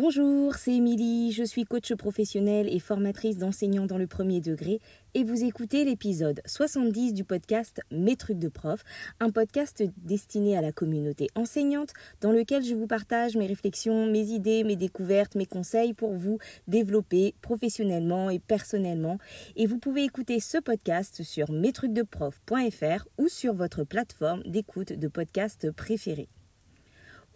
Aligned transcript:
Bonjour, 0.00 0.54
c'est 0.54 0.74
Émilie, 0.74 1.32
je 1.32 1.42
suis 1.42 1.64
coach 1.64 1.92
professionnelle 1.92 2.72
et 2.72 2.78
formatrice 2.78 3.36
d'enseignants 3.36 3.86
dans 3.86 3.98
le 3.98 4.06
premier 4.06 4.40
degré 4.40 4.78
et 5.14 5.24
vous 5.24 5.42
écoutez 5.42 5.84
l'épisode 5.84 6.40
70 6.46 7.14
du 7.14 7.24
podcast 7.24 7.80
Mes 7.90 8.14
trucs 8.14 8.38
de 8.38 8.46
prof, 8.46 8.84
un 9.18 9.30
podcast 9.30 9.82
destiné 9.96 10.56
à 10.56 10.60
la 10.60 10.70
communauté 10.70 11.26
enseignante 11.34 11.94
dans 12.20 12.30
lequel 12.30 12.62
je 12.62 12.76
vous 12.76 12.86
partage 12.86 13.36
mes 13.36 13.48
réflexions, 13.48 14.06
mes 14.06 14.26
idées, 14.26 14.62
mes 14.62 14.76
découvertes, 14.76 15.34
mes 15.34 15.46
conseils 15.46 15.94
pour 15.94 16.14
vous 16.14 16.38
développer 16.68 17.34
professionnellement 17.42 18.30
et 18.30 18.38
personnellement 18.38 19.18
et 19.56 19.66
vous 19.66 19.78
pouvez 19.78 20.04
écouter 20.04 20.38
ce 20.38 20.58
podcast 20.58 21.24
sur 21.24 21.50
mestrucsdeprof.fr 21.50 23.08
ou 23.18 23.26
sur 23.26 23.52
votre 23.52 23.82
plateforme 23.82 24.44
d'écoute 24.44 24.92
de 24.92 25.08
podcast 25.08 25.72
préférée. 25.72 26.28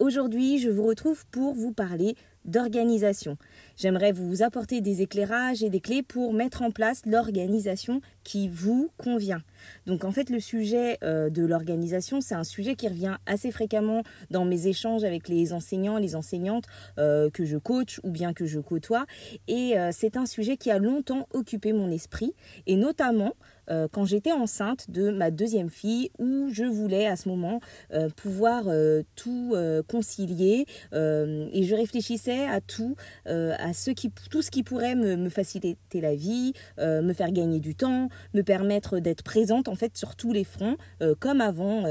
Aujourd'hui, 0.03 0.59
je 0.59 0.69
vous 0.69 0.83
retrouve 0.83 1.25
pour 1.31 1.53
vous 1.53 1.71
parler 1.71 2.17
d'organisation. 2.43 3.37
J'aimerais 3.77 4.11
vous 4.11 4.43
apporter 4.43 4.81
des 4.81 5.01
éclairages 5.01 5.63
et 5.63 5.69
des 5.69 5.79
clés 5.79 6.03
pour 6.03 6.33
mettre 6.33 6.61
en 6.61 6.71
place 6.71 7.03
l'organisation 7.05 8.01
qui 8.25 8.49
vous 8.49 8.91
convient. 8.97 9.41
Donc 9.85 10.03
en 10.03 10.11
fait 10.11 10.29
le 10.29 10.41
sujet 10.41 10.97
euh, 11.05 11.29
de 11.29 11.45
l'organisation 11.45 12.19
c'est 12.19 12.35
un 12.35 12.43
sujet 12.43 12.75
qui 12.75 12.89
revient 12.89 13.15
assez 13.25 13.49
fréquemment 13.49 14.03
dans 14.29 14.43
mes 14.43 14.67
échanges 14.67 15.05
avec 15.05 15.29
les 15.29 15.53
enseignants, 15.53 15.97
les 15.97 16.17
enseignantes 16.17 16.65
euh, 16.97 17.29
que 17.29 17.45
je 17.45 17.57
coach 17.57 18.01
ou 18.03 18.11
bien 18.11 18.33
que 18.33 18.45
je 18.45 18.59
côtoie 18.59 19.05
et 19.47 19.79
euh, 19.79 19.91
c'est 19.93 20.17
un 20.17 20.25
sujet 20.25 20.57
qui 20.57 20.69
a 20.69 20.79
longtemps 20.79 21.29
occupé 21.31 21.71
mon 21.71 21.89
esprit 21.89 22.33
et 22.67 22.75
notamment 22.75 23.35
euh, 23.69 23.87
quand 23.91 24.05
j'étais 24.05 24.31
enceinte 24.31 24.89
de 24.89 25.09
ma 25.09 25.31
deuxième 25.31 25.69
fille 25.69 26.11
où 26.19 26.49
je 26.51 26.63
voulais 26.63 27.07
à 27.07 27.15
ce 27.15 27.29
moment 27.29 27.59
euh, 27.93 28.09
pouvoir 28.09 28.65
euh, 28.67 29.03
tout 29.15 29.55
concilier 29.87 30.65
et 30.93 31.63
je 31.63 31.75
réfléchissais 31.75 32.47
à 32.47 32.61
tout, 32.61 32.95
à 33.25 33.73
ce 33.73 33.91
qui, 33.91 34.11
tout 34.29 34.41
ce 34.41 34.51
qui 34.51 34.63
pourrait 34.63 34.95
me, 34.95 35.15
me 35.15 35.29
faciliter 35.29 36.01
la 36.01 36.15
vie, 36.15 36.53
me 36.77 37.13
faire 37.13 37.31
gagner 37.31 37.59
du 37.59 37.75
temps, 37.75 38.09
me 38.33 38.41
permettre 38.41 38.99
d'être 38.99 39.23
présente 39.23 39.67
en 39.67 39.75
fait 39.75 39.97
sur 39.97 40.15
tous 40.15 40.33
les 40.33 40.43
fronts 40.43 40.77
comme 41.19 41.41
avant 41.41 41.83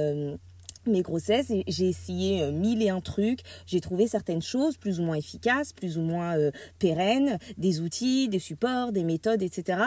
mes 0.87 1.03
grossesses, 1.03 1.53
j'ai 1.67 1.89
essayé 1.89 2.43
euh, 2.43 2.53
mille 2.53 2.83
et 2.83 2.89
un 2.89 3.01
trucs, 3.01 3.41
j'ai 3.67 3.81
trouvé 3.81 4.07
certaines 4.07 4.43
choses 4.43 4.77
plus 4.77 5.01
ou 5.01 5.05
moins 5.05 5.17
efficaces, 5.17 5.73
plus 5.73 5.99
ou 5.99 6.03
moins 6.03 6.37
euh, 6.37 6.51
pérennes, 6.79 7.39
des 7.59 7.81
outils, 7.81 8.29
des 8.29 8.39
supports, 8.39 8.93
des 8.93 9.05
méthodes, 9.05 9.43
etc. 9.43 9.79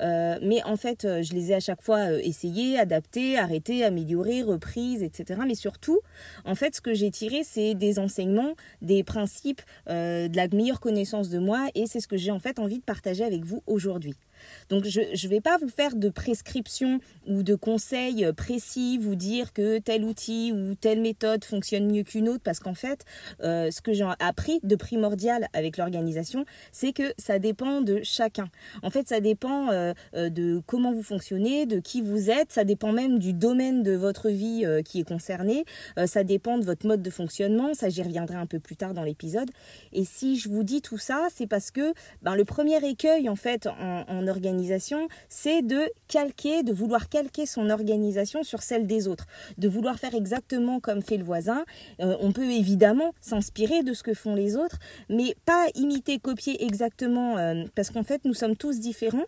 Euh, 0.00 0.38
mais 0.42 0.62
en 0.64 0.76
fait, 0.76 1.02
je 1.02 1.32
les 1.32 1.50
ai 1.50 1.54
à 1.54 1.60
chaque 1.60 1.82
fois 1.82 2.12
essayées, 2.12 2.78
adaptées, 2.78 3.38
arrêtées, 3.38 3.84
améliorées, 3.84 4.42
reprises, 4.42 5.02
etc. 5.02 5.40
Mais 5.46 5.54
surtout, 5.54 6.00
en 6.44 6.54
fait, 6.54 6.76
ce 6.76 6.80
que 6.80 6.94
j'ai 6.94 7.10
tiré, 7.10 7.42
c'est 7.44 7.74
des 7.74 7.98
enseignements, 7.98 8.54
des 8.80 9.02
principes, 9.02 9.62
de 9.88 10.36
la 10.36 10.48
meilleure 10.48 10.80
connaissance 10.80 11.28
de 11.28 11.38
moi, 11.38 11.68
et 11.74 11.86
c'est 11.86 12.00
ce 12.00 12.08
que 12.08 12.16
j'ai 12.16 12.30
en 12.30 12.38
fait 12.38 12.58
envie 12.58 12.78
de 12.78 12.84
partager 12.84 13.24
avec 13.24 13.44
vous 13.44 13.62
aujourd'hui. 13.66 14.14
Donc 14.68 14.84
je 14.84 15.00
ne 15.00 15.28
vais 15.28 15.40
pas 15.40 15.58
vous 15.58 15.68
faire 15.68 15.96
de 15.96 16.08
prescriptions 16.08 16.98
ou 17.26 17.42
de 17.42 17.54
conseils 17.54 18.26
précis, 18.36 18.98
vous 18.98 19.14
dire 19.14 19.52
que 19.52 19.78
tel 19.78 20.04
outil 20.04 20.52
ou 20.52 20.74
telle 20.74 21.00
méthode 21.00 21.44
fonctionne 21.44 21.90
mieux 21.90 22.02
qu'une 22.02 22.28
autre, 22.28 22.42
parce 22.42 22.60
qu'en 22.60 22.74
fait, 22.74 23.04
euh, 23.42 23.70
ce 23.70 23.80
que 23.80 23.92
j'ai 23.92 24.06
appris 24.18 24.60
de 24.62 24.76
primordial 24.76 25.48
avec 25.52 25.76
l'organisation, 25.76 26.44
c'est 26.72 26.92
que 26.92 27.12
ça 27.18 27.38
dépend 27.38 27.80
de 27.80 28.00
chacun. 28.02 28.48
En 28.82 28.90
fait, 28.90 29.08
ça 29.08 29.20
dépend 29.20 29.70
euh, 29.70 29.92
euh, 30.14 30.28
de 30.28 30.62
comment 30.66 30.92
vous 30.92 31.02
fonctionnez, 31.02 31.66
de 31.66 31.78
qui 31.78 32.02
vous 32.02 32.30
êtes, 32.30 32.52
ça 32.52 32.64
dépend 32.64 32.92
même 32.92 33.18
du 33.18 33.32
domaine 33.32 33.82
de 33.82 33.92
votre 33.92 34.28
vie 34.28 34.64
qui 34.84 35.00
est 35.00 35.04
concerné, 35.08 35.64
ça 36.06 36.24
dépend 36.24 36.58
de 36.58 36.64
votre 36.64 36.86
mode 36.86 37.02
de 37.02 37.10
fonctionnement, 37.10 37.74
ça 37.74 37.88
j'y 37.88 38.02
reviendrai 38.02 38.36
un 38.36 38.46
peu 38.46 38.58
plus 38.58 38.76
tard 38.76 38.94
dans 38.94 39.02
l'épisode. 39.02 39.50
Et 39.92 40.04
si 40.04 40.36
je 40.38 40.48
vous 40.48 40.62
dis 40.62 40.82
tout 40.82 40.98
ça, 40.98 41.28
c'est 41.34 41.46
parce 41.46 41.70
que 41.70 41.92
ben, 42.22 42.34
le 42.34 42.44
premier 42.44 42.84
écueil 42.86 43.28
en 43.28 43.36
fait 43.36 43.66
en, 43.66 44.04
en 44.08 44.20
organisation, 44.32 45.08
c'est 45.28 45.62
de 45.62 45.82
calquer, 46.08 46.62
de 46.62 46.72
vouloir 46.72 47.08
calquer 47.08 47.46
son 47.46 47.70
organisation 47.70 48.42
sur 48.42 48.62
celle 48.62 48.86
des 48.86 49.06
autres, 49.06 49.26
de 49.58 49.68
vouloir 49.68 49.98
faire 49.98 50.14
exactement 50.14 50.80
comme 50.80 51.02
fait 51.02 51.18
le 51.18 51.24
voisin. 51.24 51.64
Euh, 52.00 52.16
on 52.20 52.32
peut 52.32 52.50
évidemment 52.50 53.14
s'inspirer 53.20 53.82
de 53.82 53.92
ce 53.92 54.02
que 54.02 54.14
font 54.14 54.34
les 54.34 54.56
autres, 54.56 54.78
mais 55.08 55.36
pas 55.44 55.66
imiter, 55.74 56.18
copier 56.18 56.64
exactement, 56.64 57.38
euh, 57.38 57.64
parce 57.74 57.90
qu'en 57.90 58.02
fait, 58.02 58.24
nous 58.24 58.34
sommes 58.34 58.56
tous 58.56 58.80
différents. 58.80 59.26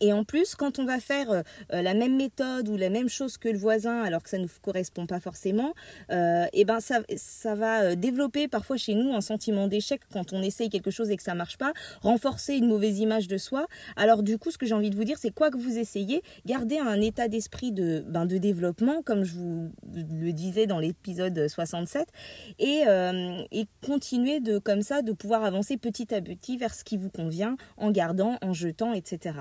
Et 0.00 0.12
en 0.12 0.24
plus, 0.24 0.54
quand 0.54 0.78
on 0.78 0.84
va 0.84 1.00
faire 1.00 1.30
euh, 1.30 1.42
euh, 1.72 1.82
la 1.82 1.94
même 1.94 2.16
méthode 2.16 2.68
ou 2.68 2.76
la 2.76 2.90
même 2.90 3.08
chose 3.08 3.38
que 3.38 3.48
le 3.48 3.58
voisin, 3.58 4.02
alors 4.02 4.22
que 4.22 4.30
ça 4.30 4.38
ne 4.38 4.42
nous 4.42 4.50
correspond 4.62 5.06
pas 5.06 5.20
forcément, 5.20 5.74
euh, 6.10 6.46
et 6.52 6.64
ben 6.64 6.80
ça, 6.80 7.00
ça 7.16 7.54
va 7.54 7.96
développer 7.96 8.48
parfois 8.48 8.76
chez 8.76 8.94
nous 8.94 9.14
un 9.14 9.20
sentiment 9.20 9.68
d'échec 9.68 10.00
quand 10.12 10.32
on 10.32 10.42
essaye 10.42 10.68
quelque 10.68 10.90
chose 10.90 11.10
et 11.10 11.16
que 11.16 11.22
ça 11.22 11.34
marche 11.34 11.58
pas, 11.58 11.72
renforcer 12.02 12.54
une 12.54 12.68
mauvaise 12.68 12.98
image 12.98 13.28
de 13.28 13.38
soi. 13.38 13.66
Alors 13.96 14.22
du 14.22 14.38
coup, 14.38 14.50
ce 14.50 14.58
que 14.58 14.66
j'ai 14.66 14.74
envie 14.74 14.90
de 14.90 14.96
vous 14.96 15.04
dire, 15.04 15.18
c'est 15.18 15.34
quoi 15.34 15.50
que 15.50 15.58
vous 15.58 15.78
essayez, 15.78 16.22
gardez 16.44 16.78
un 16.78 17.00
état 17.00 17.28
d'esprit 17.28 17.72
de, 17.72 18.04
ben, 18.06 18.26
de 18.26 18.38
développement, 18.38 19.02
comme 19.02 19.24
je 19.24 19.34
vous 19.34 19.70
le 19.94 20.32
disais 20.32 20.66
dans 20.66 20.78
l'épisode 20.78 21.48
67, 21.48 22.08
et, 22.58 22.82
et 23.52 23.66
continuez 23.84 24.40
de 24.40 24.58
comme 24.58 24.82
ça 24.82 25.02
de 25.02 25.12
pouvoir 25.12 25.44
avancer 25.44 25.76
petit 25.76 26.14
à 26.14 26.20
petit 26.20 26.56
vers 26.56 26.74
ce 26.74 26.84
qui 26.84 26.96
vous 26.96 27.10
convient, 27.10 27.56
en 27.76 27.90
gardant, 27.90 28.38
en 28.42 28.52
jetant, 28.52 28.92
etc. 28.92 29.40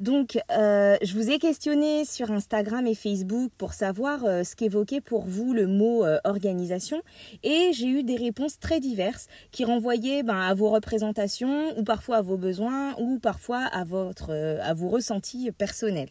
Donc, 0.00 0.38
euh, 0.50 0.96
je 1.02 1.12
vous 1.12 1.30
ai 1.30 1.38
questionné 1.38 2.06
sur 2.06 2.30
Instagram 2.30 2.86
et 2.86 2.94
Facebook 2.94 3.52
pour 3.58 3.74
savoir 3.74 4.24
euh, 4.24 4.44
ce 4.44 4.56
qu'évoquait 4.56 5.02
pour 5.02 5.26
vous 5.26 5.52
le 5.52 5.66
mot 5.66 6.06
euh, 6.06 6.18
organisation. 6.24 7.02
Et 7.42 7.72
j'ai 7.74 7.86
eu 7.86 8.02
des 8.02 8.16
réponses 8.16 8.58
très 8.58 8.80
diverses 8.80 9.28
qui 9.50 9.66
renvoyaient 9.66 10.22
ben, 10.22 10.40
à 10.40 10.54
vos 10.54 10.70
représentations 10.70 11.78
ou 11.78 11.84
parfois 11.84 12.16
à 12.16 12.22
vos 12.22 12.38
besoins 12.38 12.94
ou 12.98 13.18
parfois 13.18 13.58
à, 13.58 13.84
votre, 13.84 14.32
à 14.62 14.72
vos 14.72 14.88
ressentis 14.88 15.52
personnels 15.52 16.08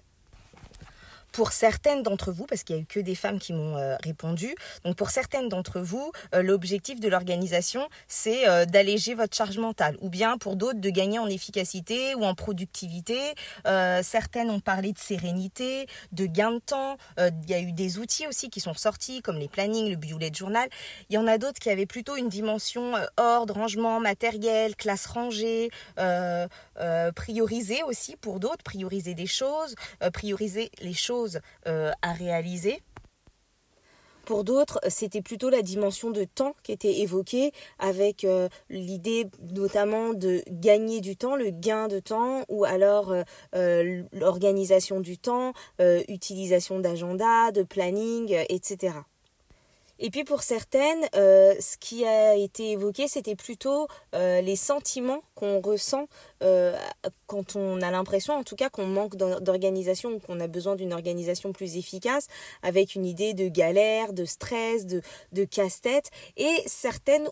pour 1.32 1.52
certaines 1.52 2.04
d'entre 2.04 2.32
vous, 2.32 2.46
parce 2.46 2.64
qu'il 2.64 2.76
n'y 2.76 2.82
a 2.82 2.84
eu 2.84 2.86
que 2.86 3.00
des 3.00 3.16
femmes 3.16 3.40
qui 3.40 3.54
m'ont 3.54 3.78
euh, 3.78 3.96
répondu, 4.04 4.56
donc 4.84 4.96
pour 4.96 5.10
certaines 5.10 5.50
d'entre 5.50 5.80
vous, 5.80 6.12
euh, 6.34 6.42
l'objectif 6.42 7.00
de 7.00 7.08
l'organisation, 7.08 7.88
c'est 8.08 8.48
euh, 8.48 8.66
d'alléger 8.66 9.14
votre 9.14 9.36
charge 9.36 9.58
mentale, 9.58 9.98
ou 10.02 10.10
bien 10.10 10.38
pour 10.38 10.56
d'autres 10.56 10.80
de 10.80 10.90
gagner 10.90 11.20
en 11.20 11.28
efficacité 11.28 12.16
ou 12.16 12.24
en 12.24 12.36
productivité. 12.36 13.18
certaines 14.02 14.50
ont 14.50 14.60
parlé 14.60 14.94
de 14.94 14.98
sérénité, 14.98 15.88
de 16.12 16.26
gain 16.26 16.52
de 16.52 16.60
temps. 16.60 16.98
Il 17.18 17.50
y 17.50 17.54
a 17.54 17.60
eu 17.60 17.72
des 17.72 17.98
outils 17.98 18.28
aussi 18.28 18.50
qui 18.50 18.60
sont 18.60 18.74
sortis, 18.74 19.22
comme 19.22 19.38
les 19.38 19.48
plannings, 19.48 19.90
le 19.90 19.96
bullet 19.96 20.32
journal. 20.34 20.70
Il 21.10 21.16
y 21.16 21.18
en 21.18 21.28
a 21.28 21.38
d'autres 21.38 21.60
qui 21.60 21.70
avaient 21.70 21.86
plutôt 21.86 22.16
une 22.16 22.30
dimension 22.30 22.94
ordre, 23.18 23.54
rangement, 23.56 24.00
matériel, 24.00 24.76
classe 24.76 25.06
rangée, 25.06 25.70
prioriser 27.16 27.84
aussi 27.84 28.16
pour 28.16 28.40
d'autres, 28.40 28.64
prioriser 28.64 29.14
des 29.14 29.28
choses, 29.28 29.76
prioriser 30.14 30.72
les 30.82 30.94
choses 30.94 31.19
euh, 31.68 31.92
à 32.02 32.14
réaliser. 32.14 32.82
Pour 34.26 34.44
d'autres, 34.44 34.80
c'était 34.90 35.24
plutôt 35.24 35.50
la 35.50 35.64
dimension 35.64 36.12
de 36.12 36.24
temps 36.24 36.56
qui 36.62 36.72
était 36.72 37.00
évoquée, 37.00 37.52
avec 37.80 38.24
euh, 38.24 38.48
l'idée 38.70 39.28
notamment 39.52 40.14
de 40.14 40.44
gagner 40.50 41.02
du 41.02 41.16
temps, 41.16 41.36
le 41.36 41.50
gain 41.50 41.88
de 41.88 42.00
temps, 42.00 42.44
ou 42.48 42.64
alors 42.64 43.12
euh, 43.56 44.04
l'organisation 44.14 45.00
du 45.00 45.18
temps, 45.18 45.54
utilisation 46.08 46.80
d'agenda, 46.80 47.52
de 47.52 47.64
planning, 47.64 48.36
etc. 48.50 48.94
Et 49.98 50.12
puis 50.12 50.24
pour 50.24 50.44
certaines, 50.44 51.04
ce 51.14 51.78
qui 51.78 52.06
a 52.06 52.36
été 52.36 52.72
évoqué, 52.72 53.08
c'était 53.08 53.36
plutôt 53.36 53.88
les 54.14 54.56
sentiments 54.56 55.24
qu'on 55.36 55.60
ressent 55.60 56.06
euh, 56.44 56.76
quand 57.28 57.56
on 57.56 57.82
a 57.82 57.92
l'impression, 57.92 58.34
en 58.34 58.44
tout 58.44 58.56
cas, 58.56 58.70
qu'on 58.70 58.86
manque 58.86 59.16
d'organisation 59.16 60.12
ou 60.12 60.20
qu'on 60.20 60.40
a 60.40 60.48
besoin 60.48 60.76
d'une 60.76 60.94
organisation 60.94 61.52
plus 61.54 61.78
efficace, 61.78 62.28
avec 62.64 62.96
une 62.96 63.06
idée 63.06 63.34
de 63.34 63.48
galère, 63.48 64.14
de 64.14 64.26
stress, 64.26 64.86
de, 64.86 65.02
casse-tête. 65.46 66.10
Et 66.38 66.64
certaines 66.66 67.28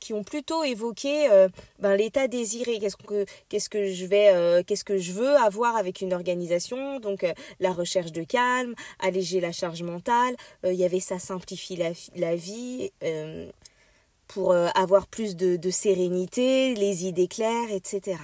qui 0.00 0.12
ont 0.14 0.24
plutôt 0.24 0.64
évoqué 0.64 1.28
ben, 1.78 1.94
l'état 1.96 2.28
désiré. 2.28 2.78
Qu'est-ce 3.48 3.68
que 3.68 3.86
je 3.86 4.06
vais, 4.06 4.64
qu'est-ce 4.64 4.84
que 4.84 4.98
je 4.98 5.12
veux 5.12 5.36
avoir 5.36 5.76
avec 5.76 6.00
une 6.00 6.12
organisation? 6.12 6.98
Donc 7.00 7.26
la 7.60 7.72
recherche 7.72 8.12
de 8.12 8.22
calme, 8.22 8.74
alléger 9.00 9.40
la 9.40 9.52
charge 9.52 9.82
mentale. 9.82 10.34
Il 10.64 10.74
y 10.74 10.84
avait 10.84 11.00
ça 11.00 11.18
simplifie 11.18 11.76
la 11.76 12.36
vie 12.36 12.90
euh, 13.02 13.50
pour 14.28 14.52
euh, 14.52 14.68
avoir 14.74 15.06
plus 15.06 15.36
de, 15.36 15.70
sérénité, 15.70 16.74
les 16.74 17.06
idées 17.06 17.28
claires, 17.28 17.70
etc. 17.70 18.16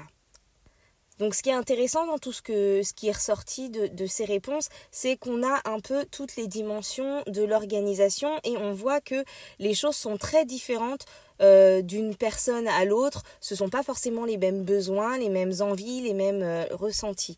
Donc 1.18 1.34
ce 1.34 1.42
qui 1.42 1.50
est 1.50 1.54
intéressant 1.54 2.06
dans 2.06 2.18
tout 2.18 2.32
ce, 2.32 2.42
qui 2.42 3.08
est 3.08 3.12
ressorti 3.12 3.70
de, 3.70 4.06
ces 4.06 4.24
réponses, 4.24 4.68
c'est 4.90 5.16
qu'on 5.16 5.42
a 5.42 5.60
un 5.64 5.80
peu 5.80 6.04
toutes 6.10 6.36
les 6.36 6.46
dimensions 6.46 7.22
de 7.26 7.42
l'organisation 7.42 8.38
et 8.44 8.56
on 8.56 8.72
voit 8.72 9.00
que 9.00 9.24
les 9.58 9.74
choses 9.74 9.96
sont 9.96 10.16
très 10.16 10.44
différentes 10.44 11.06
euh, 11.40 11.82
d'une 11.82 12.14
personne 12.14 12.68
à 12.68 12.84
l'autre. 12.84 13.22
Ce 13.40 13.54
ne 13.54 13.58
sont 13.58 13.68
pas 13.68 13.82
forcément 13.82 14.24
les 14.24 14.38
mêmes 14.38 14.64
besoins, 14.64 15.18
les 15.18 15.28
mêmes 15.28 15.54
envies, 15.60 16.02
les 16.02 16.14
mêmes 16.14 16.66
ressentis. 16.70 17.36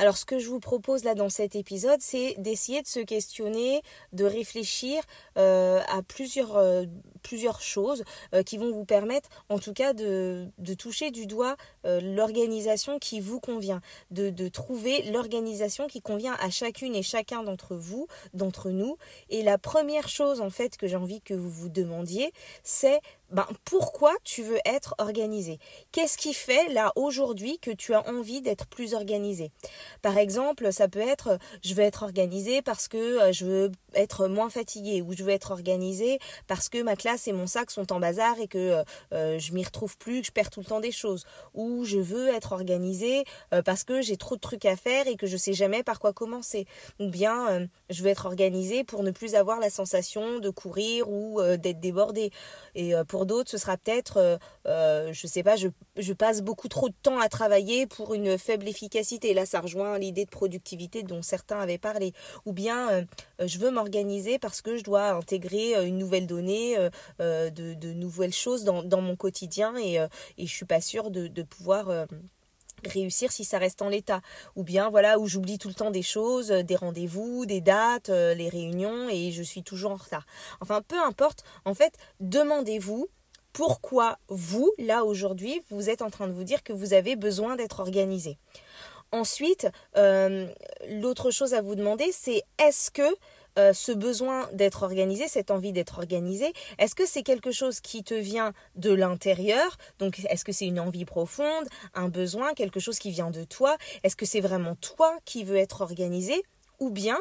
Alors 0.00 0.16
ce 0.16 0.24
que 0.24 0.38
je 0.38 0.48
vous 0.48 0.60
propose 0.60 1.04
là 1.04 1.14
dans 1.14 1.28
cet 1.28 1.56
épisode, 1.56 2.00
c'est 2.00 2.34
d'essayer 2.38 2.80
de 2.80 2.86
se 2.86 3.00
questionner, 3.00 3.82
de 4.14 4.24
réfléchir 4.24 5.02
euh, 5.36 5.82
à 5.88 6.00
plusieurs, 6.00 6.56
euh, 6.56 6.86
plusieurs 7.22 7.60
choses 7.60 8.02
qui 8.46 8.56
vont 8.56 8.72
vous 8.72 8.86
permettre 8.86 9.28
en 9.50 9.58
tout 9.58 9.74
cas 9.74 9.92
de, 9.92 10.48
toucher 10.78 11.10
du 11.10 11.26
doigt 11.26 11.56
l'organisation 11.84 12.98
qui 12.98 13.20
vous 13.20 13.40
convient, 13.40 13.82
de, 14.10 14.30
de 14.30 14.48
trouver 14.48 15.02
l'organisation 15.10 15.86
qui 15.86 16.00
convient 16.00 16.34
à 16.40 16.48
chacune 16.48 16.94
et 16.94 17.02
chacun 17.02 17.42
d'entre 17.42 17.76
vous, 17.76 18.06
d'entre 18.32 18.70
nous. 18.70 18.96
Et 19.28 19.42
la 19.42 19.58
première 19.58 20.08
chose 20.08 20.40
en 20.40 20.48
fait 20.48 20.78
que 20.78 20.86
j'ai 20.86 20.96
envie 20.96 21.20
que 21.20 21.34
vous 21.34 21.50
vous 21.50 21.68
demandiez, 21.68 22.32
c'est 22.62 23.00
ben, 23.30 23.46
pourquoi 23.64 24.14
tu 24.24 24.42
veux 24.42 24.58
être 24.64 24.94
organisé? 24.98 25.58
Qu'est-ce 25.92 26.18
qui 26.18 26.34
fait 26.34 26.68
là 26.72 26.92
aujourd'hui 26.96 27.58
que 27.58 27.70
tu 27.70 27.94
as 27.94 28.08
envie 28.08 28.40
d'être 28.40 28.66
plus 28.66 28.94
organisé? 28.94 29.52
Par 30.02 30.18
exemple, 30.18 30.72
ça 30.72 30.88
peut 30.88 31.00
être 31.00 31.38
je 31.62 31.74
veux 31.74 31.82
être 31.82 32.02
organisé 32.02 32.62
parce 32.62 32.88
que 32.88 32.96
euh, 32.96 33.32
je 33.32 33.44
veux 33.44 33.72
être 33.94 34.28
moins 34.28 34.50
fatigué 34.50 35.02
ou 35.02 35.12
je 35.12 35.22
veux 35.22 35.30
être 35.30 35.50
organisé 35.50 36.18
parce 36.46 36.68
que 36.68 36.82
ma 36.82 36.96
classe 36.96 37.28
et 37.28 37.32
mon 37.32 37.46
sac 37.46 37.70
sont 37.70 37.92
en 37.92 38.00
bazar 38.00 38.38
et 38.40 38.48
que 38.48 38.58
euh, 38.58 38.84
euh, 39.12 39.38
je 39.38 39.52
m'y 39.52 39.64
retrouve 39.64 39.96
plus, 39.98 40.20
que 40.20 40.26
je 40.28 40.32
perds 40.32 40.50
tout 40.50 40.60
le 40.60 40.66
temps 40.66 40.80
des 40.80 40.92
choses. 40.92 41.24
Ou 41.54 41.84
je 41.84 41.98
veux 41.98 42.28
être 42.28 42.52
organisé 42.52 43.24
parce 43.64 43.84
que 43.84 44.00
j'ai 44.02 44.16
trop 44.16 44.36
de 44.36 44.40
trucs 44.40 44.64
à 44.64 44.76
faire 44.76 45.06
et 45.06 45.16
que 45.16 45.26
je 45.26 45.36
sais 45.36 45.52
jamais 45.52 45.82
par 45.82 45.98
quoi 45.98 46.12
commencer. 46.12 46.66
Ou 46.98 47.08
bien 47.08 47.68
je 47.88 48.02
veux 48.02 48.08
être 48.08 48.26
organisé 48.26 48.84
pour 48.84 49.02
ne 49.02 49.10
plus 49.10 49.34
avoir 49.34 49.60
la 49.60 49.70
sensation 49.70 50.38
de 50.38 50.50
courir 50.50 51.08
ou 51.08 51.40
d'être 51.58 51.80
débordé. 51.80 52.30
Et 52.74 52.92
pour 53.08 53.19
d'autres, 53.24 53.50
ce 53.50 53.58
sera 53.58 53.76
peut-être, 53.76 54.16
euh, 54.18 54.36
euh, 54.66 55.12
je 55.12 55.26
sais 55.26 55.42
pas, 55.42 55.56
je, 55.56 55.68
passe 56.12 56.42
beaucoup 56.42 56.68
trop 56.68 56.88
de 56.88 56.94
temps 57.02 57.18
à 57.18 57.28
travailler 57.28 57.86
pour 57.86 58.14
une 58.14 58.36
faible 58.36 58.68
efficacité. 58.68 59.32
Là, 59.32 59.46
ça 59.46 59.60
rejoint 59.60 59.98
l'idée 59.98 60.24
de 60.24 60.30
productivité 60.30 61.02
dont 61.02 61.22
certains 61.22 61.60
avaient 61.60 61.78
parlé. 61.78 62.12
Ou 62.46 62.52
bien, 62.52 62.90
euh, 62.90 63.04
je 63.46 63.58
veux 63.58 63.70
m'organiser 63.70 64.38
parce 64.38 64.60
que 64.60 64.76
je 64.76 64.84
dois 64.84 65.10
intégrer 65.10 65.86
une 65.86 65.98
nouvelle 65.98 66.26
donnée, 66.26 66.76
de, 67.18 67.92
nouvelles 67.92 68.32
choses 68.32 68.64
dans, 68.64 69.00
mon 69.00 69.16
quotidien 69.16 69.76
et, 69.78 69.94
et 69.94 70.46
je 70.46 70.52
suis 70.52 70.66
pas 70.66 70.80
sûre 70.80 71.10
de 71.10 71.42
pouvoir 71.42 72.06
réussir 72.86 73.32
si 73.32 73.44
ça 73.44 73.58
reste 73.58 73.82
en 73.82 73.88
l'état. 73.88 74.20
Ou 74.56 74.62
bien 74.62 74.90
voilà 74.90 75.18
où 75.18 75.26
j'oublie 75.26 75.58
tout 75.58 75.68
le 75.68 75.74
temps 75.74 75.90
des 75.90 76.02
choses 76.02 76.48
des 76.48 76.76
rendez-vous 76.76 77.46
des 77.46 77.60
dates 77.60 78.08
les 78.08 78.48
réunions 78.48 79.08
et 79.08 79.32
je 79.32 79.42
suis 79.42 79.62
toujours 79.62 79.92
en 79.92 79.96
retard. 79.96 80.26
Enfin 80.60 80.82
peu 80.86 80.98
importe. 81.00 81.44
En 81.64 81.74
fait 81.74 81.94
demandez-vous 82.20 83.08
pourquoi 83.52 84.18
vous, 84.28 84.72
là 84.78 85.04
aujourd'hui, 85.04 85.60
vous 85.70 85.90
êtes 85.90 86.02
en 86.02 86.10
train 86.10 86.28
de 86.28 86.32
vous 86.32 86.44
dire 86.44 86.62
que 86.62 86.72
vous 86.72 86.94
avez 86.94 87.16
besoin 87.16 87.56
d'être 87.56 87.80
organisé. 87.80 88.38
Ensuite, 89.12 89.66
euh, 89.96 90.46
l'autre 90.88 91.32
chose 91.32 91.52
à 91.54 91.62
vous 91.62 91.74
demander, 91.74 92.12
c'est 92.12 92.44
est-ce 92.58 92.92
que 92.92 93.16
euh, 93.58 93.72
ce 93.72 93.92
besoin 93.92 94.48
d'être 94.52 94.82
organisé, 94.82 95.28
cette 95.28 95.50
envie 95.50 95.72
d'être 95.72 95.98
organisé, 95.98 96.52
est-ce 96.78 96.94
que 96.94 97.06
c'est 97.06 97.22
quelque 97.22 97.50
chose 97.50 97.80
qui 97.80 98.02
te 98.02 98.14
vient 98.14 98.52
de 98.76 98.92
l'intérieur? 98.92 99.76
Donc, 99.98 100.20
est-ce 100.28 100.44
que 100.44 100.52
c'est 100.52 100.66
une 100.66 100.80
envie 100.80 101.04
profonde, 101.04 101.66
un 101.94 102.08
besoin, 102.08 102.54
quelque 102.54 102.80
chose 102.80 102.98
qui 102.98 103.10
vient 103.10 103.30
de 103.30 103.44
toi? 103.44 103.76
Est-ce 104.02 104.16
que 104.16 104.26
c'est 104.26 104.40
vraiment 104.40 104.76
toi 104.76 105.16
qui 105.24 105.44
veux 105.44 105.56
être 105.56 105.80
organisé? 105.80 106.42
Ou 106.78 106.90
bien, 106.90 107.18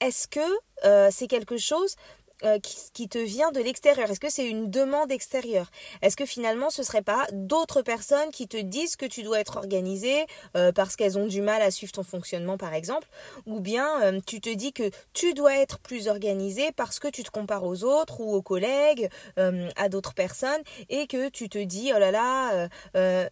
est-ce 0.00 0.26
que 0.28 0.40
euh, 0.84 1.08
c'est 1.12 1.26
quelque 1.26 1.58
chose 1.58 1.96
euh, 2.42 2.58
qui, 2.58 3.08
te 3.08 3.18
vient 3.18 3.52
de 3.52 3.60
l'extérieur. 3.60 4.10
Est-ce 4.10 4.18
que 4.18 4.30
c'est 4.30 4.48
une 4.48 4.70
demande 4.70 5.12
extérieure? 5.12 5.70
Est-ce 6.02 6.16
que 6.16 6.26
finalement 6.26 6.68
ce 6.68 6.80
ne 6.80 6.86
serait 6.86 7.02
pas 7.02 7.26
d'autres 7.32 7.82
personnes 7.82 8.30
qui 8.32 8.48
te 8.48 8.56
disent 8.56 8.96
que 8.96 9.06
tu 9.06 9.22
dois 9.22 9.40
être 9.40 9.56
organisé 9.56 10.26
euh, 10.56 10.72
parce 10.72 10.96
qu'elles 10.96 11.18
ont 11.18 11.26
du 11.26 11.42
mal 11.42 11.62
à 11.62 11.70
suivre 11.70 11.92
ton 11.92 12.02
fonctionnement 12.02 12.58
par 12.58 12.74
exemple? 12.74 13.06
Ou 13.46 13.60
bien 13.60 14.02
euh, 14.02 14.20
tu 14.26 14.40
te 14.40 14.52
dis 14.52 14.72
que 14.72 14.90
tu 15.12 15.32
dois 15.34 15.56
être 15.56 15.78
plus 15.78 16.08
organisé 16.08 16.72
parce 16.72 16.98
que 16.98 17.08
tu 17.08 17.22
te 17.22 17.30
compares 17.30 17.64
aux 17.64 17.84
autres 17.84 18.20
ou 18.20 18.34
aux 18.34 18.42
collègues, 18.42 19.08
à 19.36 19.88
d'autres 19.88 20.14
personnes 20.14 20.62
et 20.88 21.06
que 21.06 21.28
tu 21.28 21.48
te 21.48 21.58
dis 21.58 21.92
oh 21.94 21.98
là 21.98 22.10
là, 22.10 22.68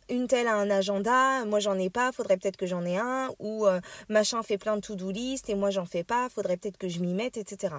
une 0.08 0.26
telle 0.26 0.46
a 0.46 0.54
un 0.54 0.70
agenda, 0.70 1.44
moi 1.44 1.60
j'en 1.60 1.78
ai 1.78 1.90
pas, 1.90 2.12
faudrait 2.12 2.37
peut-être 2.37 2.56
que 2.56 2.66
j'en 2.66 2.84
ai 2.84 2.96
un 2.96 3.31
ou 3.38 3.66
machin 4.08 4.43
fait 4.43 4.58
plein 4.58 4.76
de 4.76 4.81
to-do 4.81 5.10
list 5.10 5.49
et 5.49 5.54
moi 5.54 5.70
j'en 5.70 5.87
fais 5.87 6.04
pas, 6.04 6.28
faudrait 6.28 6.56
peut-être 6.56 6.78
que 6.78 6.88
je 6.88 7.00
m'y 7.00 7.14
mette, 7.14 7.37
etc. 7.37 7.76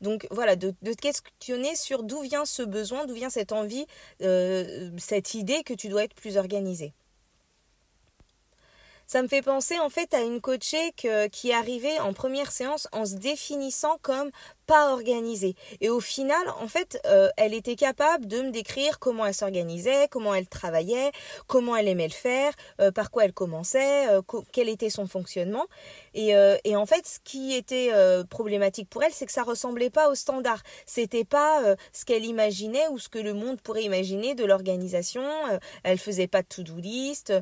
Donc 0.00 0.26
voilà, 0.30 0.56
de, 0.56 0.70
te 0.70 1.00
questionner 1.00 1.76
sur 1.76 2.02
d'où 2.02 2.20
vient 2.20 2.44
ce 2.44 2.62
besoin, 2.62 3.06
d'où 3.06 3.14
vient 3.14 3.30
cette 3.30 3.52
envie, 3.52 3.86
euh, 4.22 4.90
cette 4.98 5.34
idée 5.34 5.62
que 5.62 5.74
tu 5.74 5.88
dois 5.88 6.04
être 6.04 6.14
plus 6.14 6.36
organisé. 6.36 6.92
Ça 9.06 9.20
me 9.20 9.28
fait 9.28 9.42
penser 9.42 9.78
en 9.78 9.90
fait 9.90 10.14
à 10.14 10.22
une 10.22 10.40
coachée 10.40 10.92
qui 10.96 11.50
est 11.50 11.54
arrivée 11.54 12.00
en 12.00 12.14
première 12.14 12.50
séance 12.50 12.88
en 12.90 13.04
se 13.04 13.16
définissant 13.16 13.98
comme 14.00 14.30
pas 14.66 14.94
organisée. 14.94 15.56
Et 15.82 15.90
au 15.90 16.00
final, 16.00 16.42
en 16.58 16.68
fait, 16.68 16.98
euh, 17.04 17.28
elle 17.36 17.52
était 17.52 17.76
capable 17.76 18.26
de 18.26 18.40
me 18.40 18.50
décrire 18.50 18.98
comment 18.98 19.26
elle 19.26 19.34
s'organisait, 19.34 20.08
comment 20.10 20.34
elle 20.34 20.48
travaillait, 20.48 21.12
comment 21.46 21.76
elle 21.76 21.88
aimait 21.88 22.08
le 22.08 22.14
faire, 22.14 22.54
euh, 22.80 22.92
par 22.92 23.10
quoi 23.10 23.26
elle 23.26 23.34
commençait, 23.34 24.06
quel 24.52 24.70
était 24.70 24.88
son 24.88 25.06
fonctionnement. 25.06 25.66
Et, 26.14 26.34
et, 26.64 26.76
en 26.76 26.86
fait, 26.86 27.06
ce 27.06 27.18
qui 27.24 27.54
était 27.54 27.90
problématique 28.30 28.88
pour 28.88 29.02
elle, 29.02 29.12
c'est 29.12 29.26
que 29.26 29.32
ça 29.32 29.42
ressemblait 29.42 29.90
pas 29.90 30.08
au 30.08 30.14
standard. 30.14 30.62
C'était 30.86 31.24
pas 31.24 31.62
ce 31.92 32.04
qu'elle 32.04 32.24
imaginait 32.24 32.86
ou 32.90 32.98
ce 32.98 33.08
que 33.08 33.18
le 33.18 33.34
monde 33.34 33.60
pourrait 33.60 33.84
imaginer 33.84 34.34
de 34.34 34.44
l'organisation. 34.44 35.22
elle 35.82 35.98
faisait 35.98 36.26
pas 36.26 36.42
de 36.42 36.48
to-do 36.48 36.76
list. 36.76 37.32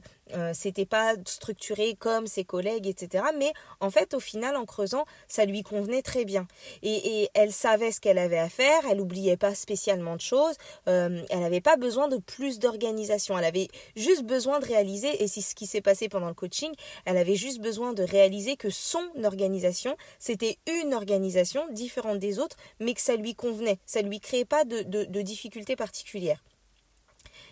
c'était 0.52 0.86
pas 0.86 1.14
structuré 1.26 1.94
comme 1.98 2.26
ses 2.26 2.44
collègues, 2.44 2.86
etc. 2.86 3.24
Mais 3.38 3.52
en 3.80 3.90
fait, 3.90 4.14
au 4.14 4.20
final, 4.20 4.56
en 4.56 4.64
creusant, 4.64 5.04
ça 5.28 5.44
lui 5.44 5.62
convenait 5.62 6.02
très 6.02 6.24
bien. 6.24 6.46
Et, 6.82 7.22
et 7.22 7.30
elle 7.34 7.52
savait 7.52 7.92
ce 7.92 8.00
qu'elle 8.00 8.18
avait 8.18 8.38
à 8.38 8.48
faire, 8.48 8.82
elle 8.90 8.98
n'oubliait 8.98 9.36
pas 9.36 9.54
spécialement 9.54 10.16
de 10.16 10.20
choses, 10.20 10.56
euh, 10.88 11.22
elle 11.30 11.40
n'avait 11.40 11.60
pas 11.60 11.76
besoin 11.76 12.08
de 12.08 12.16
plus 12.18 12.58
d'organisation, 12.58 13.38
elle 13.38 13.44
avait 13.44 13.68
juste 13.96 14.24
besoin 14.24 14.60
de 14.60 14.66
réaliser, 14.66 15.22
et 15.22 15.28
c'est 15.28 15.40
ce 15.40 15.54
qui 15.54 15.66
s'est 15.66 15.80
passé 15.80 16.08
pendant 16.08 16.28
le 16.28 16.34
coaching, 16.34 16.72
elle 17.04 17.16
avait 17.16 17.34
juste 17.34 17.60
besoin 17.60 17.92
de 17.92 18.02
réaliser 18.02 18.56
que 18.62 18.70
son 18.70 19.02
organisation, 19.24 19.96
c'était 20.20 20.56
une 20.66 20.94
organisation 20.94 21.66
différente 21.72 22.20
des 22.20 22.38
autres, 22.38 22.56
mais 22.78 22.94
que 22.94 23.00
ça 23.00 23.16
lui 23.16 23.34
convenait, 23.34 23.80
ça 23.86 24.02
lui 24.02 24.20
créait 24.20 24.44
pas 24.44 24.64
de, 24.64 24.82
de 24.82 25.22
difficultés 25.22 25.74
particulières. 25.74 26.42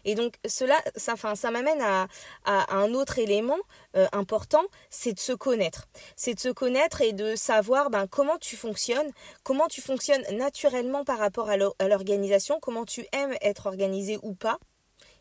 Et 0.05 0.15
donc 0.15 0.35
cela, 0.47 0.77
ça, 0.97 1.15
ça 1.17 1.51
m'amène 1.51 1.81
à, 1.81 2.07
un 2.45 2.95
autre 2.95 3.19
élément 3.19 3.59
euh, 3.97 4.07
important, 4.13 4.63
c'est 4.89 5.13
de 5.13 5.19
se 5.19 5.33
connaître. 5.33 5.89
C'est 6.17 6.35
de 6.35 6.41
se 6.41 6.49
connaître 6.49 7.01
et 7.01 7.13
de 7.13 7.37
savoir 7.37 7.91
ben, 7.91 8.07
comment 8.07 8.39
tu 8.39 8.57
fonctionnes, 8.57 9.11
comment 9.43 9.67
tu 9.67 9.81
fonctionnes 9.81 10.25
naturellement 10.33 11.05
par 11.05 11.19
rapport 11.19 11.51
à 11.51 11.57
l'organisation, 11.57 12.59
comment 12.61 12.85
tu 12.85 13.07
aimes 13.13 13.35
être 13.41 13.67
organisé 13.67 14.19
ou 14.23 14.35
pas. 14.35 14.59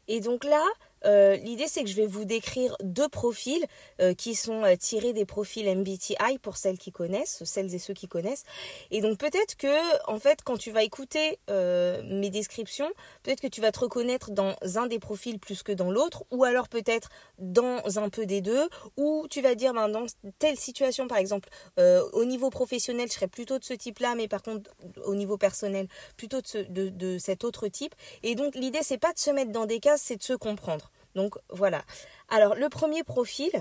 Et 0.07 0.19
donc 0.21 0.43
là, 0.43 0.63
euh, 1.05 1.35
l'idée, 1.37 1.67
c'est 1.67 1.83
que 1.83 1.89
je 1.89 1.95
vais 1.95 2.05
vous 2.05 2.25
décrire 2.25 2.75
deux 2.81 3.07
profils 3.07 3.65
euh, 4.01 4.13
qui 4.13 4.35
sont 4.35 4.63
euh, 4.63 4.75
tirés 4.75 5.13
des 5.13 5.25
profils 5.25 5.65
MBTI 5.65 6.39
pour 6.41 6.57
celles 6.57 6.77
qui 6.77 6.91
connaissent, 6.91 7.43
celles 7.45 7.73
et 7.73 7.79
ceux 7.79 7.93
qui 7.93 8.07
connaissent. 8.07 8.43
Et 8.91 9.01
donc 9.01 9.17
peut-être 9.17 9.55
que, 9.55 10.09
en 10.11 10.19
fait, 10.19 10.39
quand 10.43 10.57
tu 10.57 10.71
vas 10.71 10.83
écouter 10.83 11.39
mes 11.49 12.29
descriptions, 12.29 12.89
peut-être 13.23 13.41
que 13.41 13.47
tu 13.47 13.61
vas 13.61 13.71
te 13.71 13.79
reconnaître 13.79 14.31
dans 14.31 14.55
un 14.75 14.87
des 14.87 14.99
profils 14.99 15.39
plus 15.39 15.63
que 15.63 15.71
dans 15.71 15.91
l'autre, 15.91 16.23
ou 16.31 16.43
alors 16.43 16.67
peut-être 16.67 17.09
dans 17.37 17.81
un 17.97 18.09
peu 18.09 18.25
des 18.25 18.41
deux, 18.41 18.69
ou 18.97 19.27
tu 19.29 19.41
vas 19.41 19.55
dire, 19.55 19.73
ben, 19.73 19.89
dans 19.89 20.05
telle 20.37 20.57
situation, 20.57 21.07
par 21.07 21.17
exemple, 21.17 21.49
au 21.77 22.25
niveau 22.25 22.49
professionnel, 22.49 23.07
je 23.09 23.13
serais 23.13 23.27
plutôt 23.27 23.59
de 23.59 23.63
ce 23.63 23.73
type-là, 23.73 24.15
mais 24.15 24.27
par 24.27 24.41
contre, 24.41 24.71
au 25.05 25.15
niveau 25.15 25.37
personnel, 25.37 25.87
plutôt 26.17 26.41
de, 26.41 26.63
de, 26.63 26.89
de 26.89 27.17
cet 27.17 27.43
autre 27.43 27.67
type. 27.67 27.95
Et 28.23 28.35
donc 28.35 28.55
l'idée, 28.55 28.79
c'est 28.81 28.97
pas 28.97 29.13
de 29.13 29.19
se 29.19 29.31
mettre 29.31 29.51
dans 29.51 29.65
des 29.65 29.79
cases, 29.79 30.01
c'est 30.01 30.17
de 30.17 30.23
se 30.23 30.33
comprendre. 30.33 30.91
Donc 31.15 31.35
voilà. 31.49 31.83
Alors 32.29 32.55
le 32.55 32.69
premier 32.69 33.03
profil, 33.03 33.51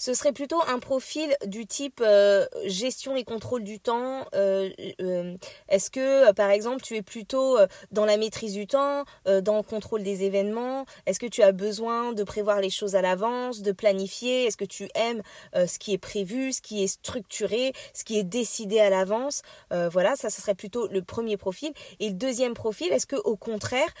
ce 0.00 0.14
serait 0.14 0.32
plutôt 0.32 0.62
un 0.66 0.78
profil 0.78 1.36
du 1.44 1.66
type 1.66 2.00
euh, 2.02 2.46
gestion 2.64 3.16
et 3.16 3.24
contrôle 3.24 3.62
du 3.64 3.80
temps. 3.80 4.24
Euh, 4.34 4.70
euh, 5.02 5.36
est-ce 5.68 5.90
que, 5.90 6.32
par 6.32 6.48
exemple, 6.48 6.80
tu 6.80 6.96
es 6.96 7.02
plutôt 7.02 7.58
dans 7.92 8.06
la 8.06 8.16
maîtrise 8.16 8.54
du 8.54 8.66
temps, 8.66 9.04
dans 9.26 9.58
le 9.58 9.62
contrôle 9.62 10.02
des 10.02 10.24
événements 10.24 10.86
Est-ce 11.04 11.20
que 11.20 11.26
tu 11.26 11.42
as 11.42 11.52
besoin 11.52 12.14
de 12.14 12.24
prévoir 12.24 12.60
les 12.60 12.70
choses 12.70 12.96
à 12.96 13.02
l'avance, 13.02 13.60
de 13.60 13.72
planifier 13.72 14.46
Est-ce 14.46 14.56
que 14.56 14.64
tu 14.64 14.88
aimes 14.94 15.22
ce 15.54 15.78
qui 15.78 15.92
est 15.92 15.98
prévu, 15.98 16.54
ce 16.54 16.62
qui 16.62 16.82
est 16.82 16.86
structuré, 16.86 17.74
ce 17.92 18.04
qui 18.04 18.18
est 18.18 18.24
décidé 18.24 18.80
à 18.80 18.88
l'avance 18.88 19.42
Voilà, 19.70 20.16
ça, 20.16 20.30
ce 20.30 20.40
serait 20.40 20.54
plutôt 20.54 20.88
le 20.88 21.02
premier 21.02 21.36
profil. 21.36 21.72
Et 21.98 22.08
le 22.08 22.14
deuxième 22.14 22.54
profil, 22.54 22.90
est-ce 22.92 23.06
que 23.06 23.16
au 23.16 23.36
contraire, 23.36 23.92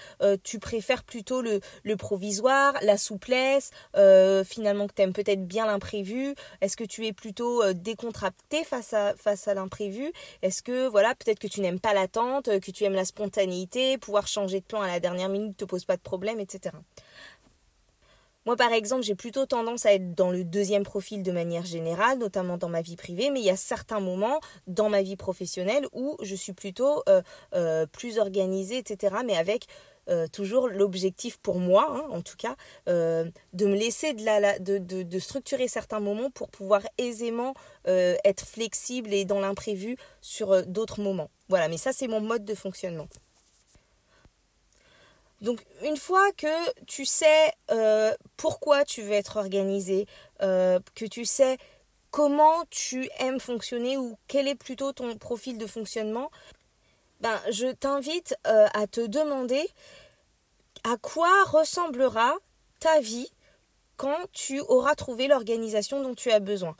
tu 0.42 0.58
préfères 0.58 1.02
plutôt 1.02 1.42
le, 1.42 1.60
le 1.82 1.96
provisoire, 1.96 2.74
la 2.80 2.96
souplesse, 2.96 3.70
finalement 4.46 4.86
que 4.86 4.94
tu 4.94 5.02
aimes 5.02 5.12
peut-être 5.12 5.46
bien 5.46 5.66
l'impression 5.66 5.89
est-ce 6.60 6.76
que 6.76 6.84
tu 6.84 7.06
es 7.06 7.12
plutôt 7.12 7.62
euh, 7.62 7.72
décontracté 7.72 8.64
face 8.64 8.92
à, 8.92 9.14
face 9.16 9.48
à 9.48 9.54
l'imprévu? 9.54 10.12
Est-ce 10.42 10.62
que, 10.62 10.86
voilà, 10.88 11.14
peut-être 11.14 11.38
que 11.38 11.48
tu 11.48 11.60
n'aimes 11.60 11.80
pas 11.80 11.94
l'attente, 11.94 12.48
euh, 12.48 12.60
que 12.60 12.70
tu 12.70 12.84
aimes 12.84 12.94
la 12.94 13.04
spontanéité, 13.04 13.98
pouvoir 13.98 14.26
changer 14.26 14.60
de 14.60 14.64
plan 14.64 14.82
à 14.82 14.86
la 14.86 15.00
dernière 15.00 15.28
minute 15.28 15.48
ne 15.48 15.54
te 15.54 15.64
pose 15.64 15.84
pas 15.84 15.96
de 15.96 16.02
problème, 16.02 16.40
etc 16.40 16.74
Moi, 18.46 18.56
par 18.56 18.72
exemple, 18.72 19.02
j'ai 19.02 19.14
plutôt 19.14 19.46
tendance 19.46 19.86
à 19.86 19.94
être 19.94 20.14
dans 20.14 20.30
le 20.30 20.44
deuxième 20.44 20.84
profil 20.84 21.22
de 21.22 21.32
manière 21.32 21.64
générale, 21.64 22.18
notamment 22.18 22.56
dans 22.56 22.68
ma 22.68 22.82
vie 22.82 22.96
privée, 22.96 23.30
mais 23.30 23.40
il 23.40 23.46
y 23.46 23.50
a 23.50 23.56
certains 23.56 24.00
moments 24.00 24.40
dans 24.66 24.88
ma 24.88 25.02
vie 25.02 25.16
professionnelle 25.16 25.86
où 25.92 26.16
je 26.22 26.34
suis 26.34 26.52
plutôt 26.52 27.02
euh, 27.54 27.86
plus 27.86 28.18
organisée, 28.18 28.78
etc., 28.78 29.16
mais 29.24 29.36
avec 29.36 29.66
euh, 30.08 30.26
toujours 30.26 30.68
l'objectif 30.68 31.38
pour 31.38 31.58
moi, 31.58 31.86
hein, 31.90 32.04
en 32.10 32.22
tout 32.22 32.36
cas, 32.36 32.56
de 32.86 33.66
me 33.66 33.74
laisser 33.74 34.14
de, 34.14 34.24
la, 34.24 34.58
de, 34.58 34.78
de, 34.78 35.18
structurer 35.18 35.68
certains 35.68 36.00
moments 36.00 36.30
pour 36.30 36.48
pouvoir 36.48 36.82
aisément 36.98 37.54
être 37.86 38.46
flexible 38.46 39.12
et 39.12 39.24
dans 39.24 39.40
l'imprévu 39.40 39.96
sur 40.20 40.66
d'autres 40.66 41.00
moments. 41.00 41.30
Voilà, 41.48 41.68
mais 41.68 41.78
ça 41.78 41.92
c'est 41.92 42.08
mon 42.08 42.20
mode 42.20 42.44
de 42.44 42.54
fonctionnement. 42.54 43.08
Donc 45.40 45.64
une 45.82 45.96
fois 45.96 46.32
que 46.36 46.84
tu 46.84 47.04
sais 47.04 47.52
euh, 47.70 48.14
pourquoi 48.36 48.84
tu 48.84 49.02
veux 49.02 49.12
être 49.12 49.38
organisé, 49.38 50.06
euh, 50.42 50.78
que 50.94 51.06
tu 51.06 51.24
sais 51.24 51.56
comment 52.10 52.64
tu 52.68 53.08
aimes 53.18 53.40
fonctionner 53.40 53.96
ou 53.96 54.18
quel 54.28 54.48
est 54.48 54.54
plutôt 54.54 54.92
ton 54.92 55.16
profil 55.16 55.56
de 55.56 55.66
fonctionnement, 55.66 56.30
ben, 57.20 57.38
je 57.50 57.66
t'invite 57.68 58.34
euh, 58.46 58.66
à 58.74 58.86
te 58.86 59.06
demander 59.06 59.66
à 60.84 60.96
quoi 60.96 61.30
ressemblera 61.44 62.34
ta 62.78 63.00
vie 63.00 63.30
quand 63.96 64.18
tu 64.32 64.60
auras 64.60 64.94
trouvé 64.94 65.28
l'organisation 65.28 66.02
dont 66.02 66.14
tu 66.14 66.30
as 66.30 66.40
besoin. 66.40 66.74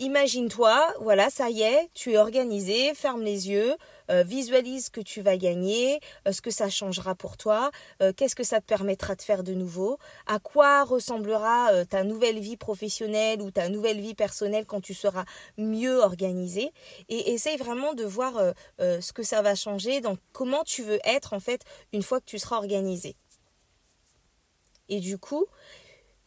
Imagine-toi, 0.00 0.92
voilà, 0.98 1.30
ça 1.30 1.50
y 1.50 1.62
est, 1.62 1.88
tu 1.94 2.14
es 2.14 2.18
organisé, 2.18 2.92
ferme 2.94 3.22
les 3.22 3.48
yeux, 3.48 3.76
euh, 4.10 4.24
visualise 4.24 4.86
ce 4.86 4.90
que 4.90 5.00
tu 5.00 5.22
vas 5.22 5.36
gagner, 5.36 6.00
euh, 6.26 6.32
ce 6.32 6.40
que 6.42 6.50
ça 6.50 6.68
changera 6.68 7.14
pour 7.14 7.36
toi, 7.36 7.70
euh, 8.02 8.12
qu'est-ce 8.12 8.34
que 8.34 8.42
ça 8.42 8.60
te 8.60 8.66
permettra 8.66 9.14
de 9.14 9.22
faire 9.22 9.44
de 9.44 9.54
nouveau, 9.54 10.00
à 10.26 10.40
quoi 10.40 10.82
ressemblera 10.82 11.84
ta 11.86 12.02
nouvelle 12.02 12.40
vie 12.40 12.56
professionnelle 12.56 13.40
ou 13.40 13.52
ta 13.52 13.68
nouvelle 13.68 14.00
vie 14.00 14.16
personnelle 14.16 14.66
quand 14.66 14.80
tu 14.80 14.94
seras 14.94 15.26
mieux 15.58 16.00
organisé, 16.00 16.72
et 17.08 17.32
essaye 17.32 17.56
vraiment 17.56 17.94
de 17.94 18.04
voir 18.04 18.34
ce 18.80 19.12
que 19.12 19.22
ça 19.22 19.42
va 19.42 19.54
changer, 19.54 20.00
dans 20.00 20.16
comment 20.32 20.64
tu 20.64 20.82
veux 20.82 20.98
être 21.04 21.34
en 21.34 21.40
fait 21.40 21.62
une 21.92 22.02
fois 22.02 22.18
que 22.18 22.26
tu 22.26 22.40
seras 22.40 22.56
organisé. 22.56 23.14
Et 24.88 24.98
du 24.98 25.18
coup, 25.18 25.46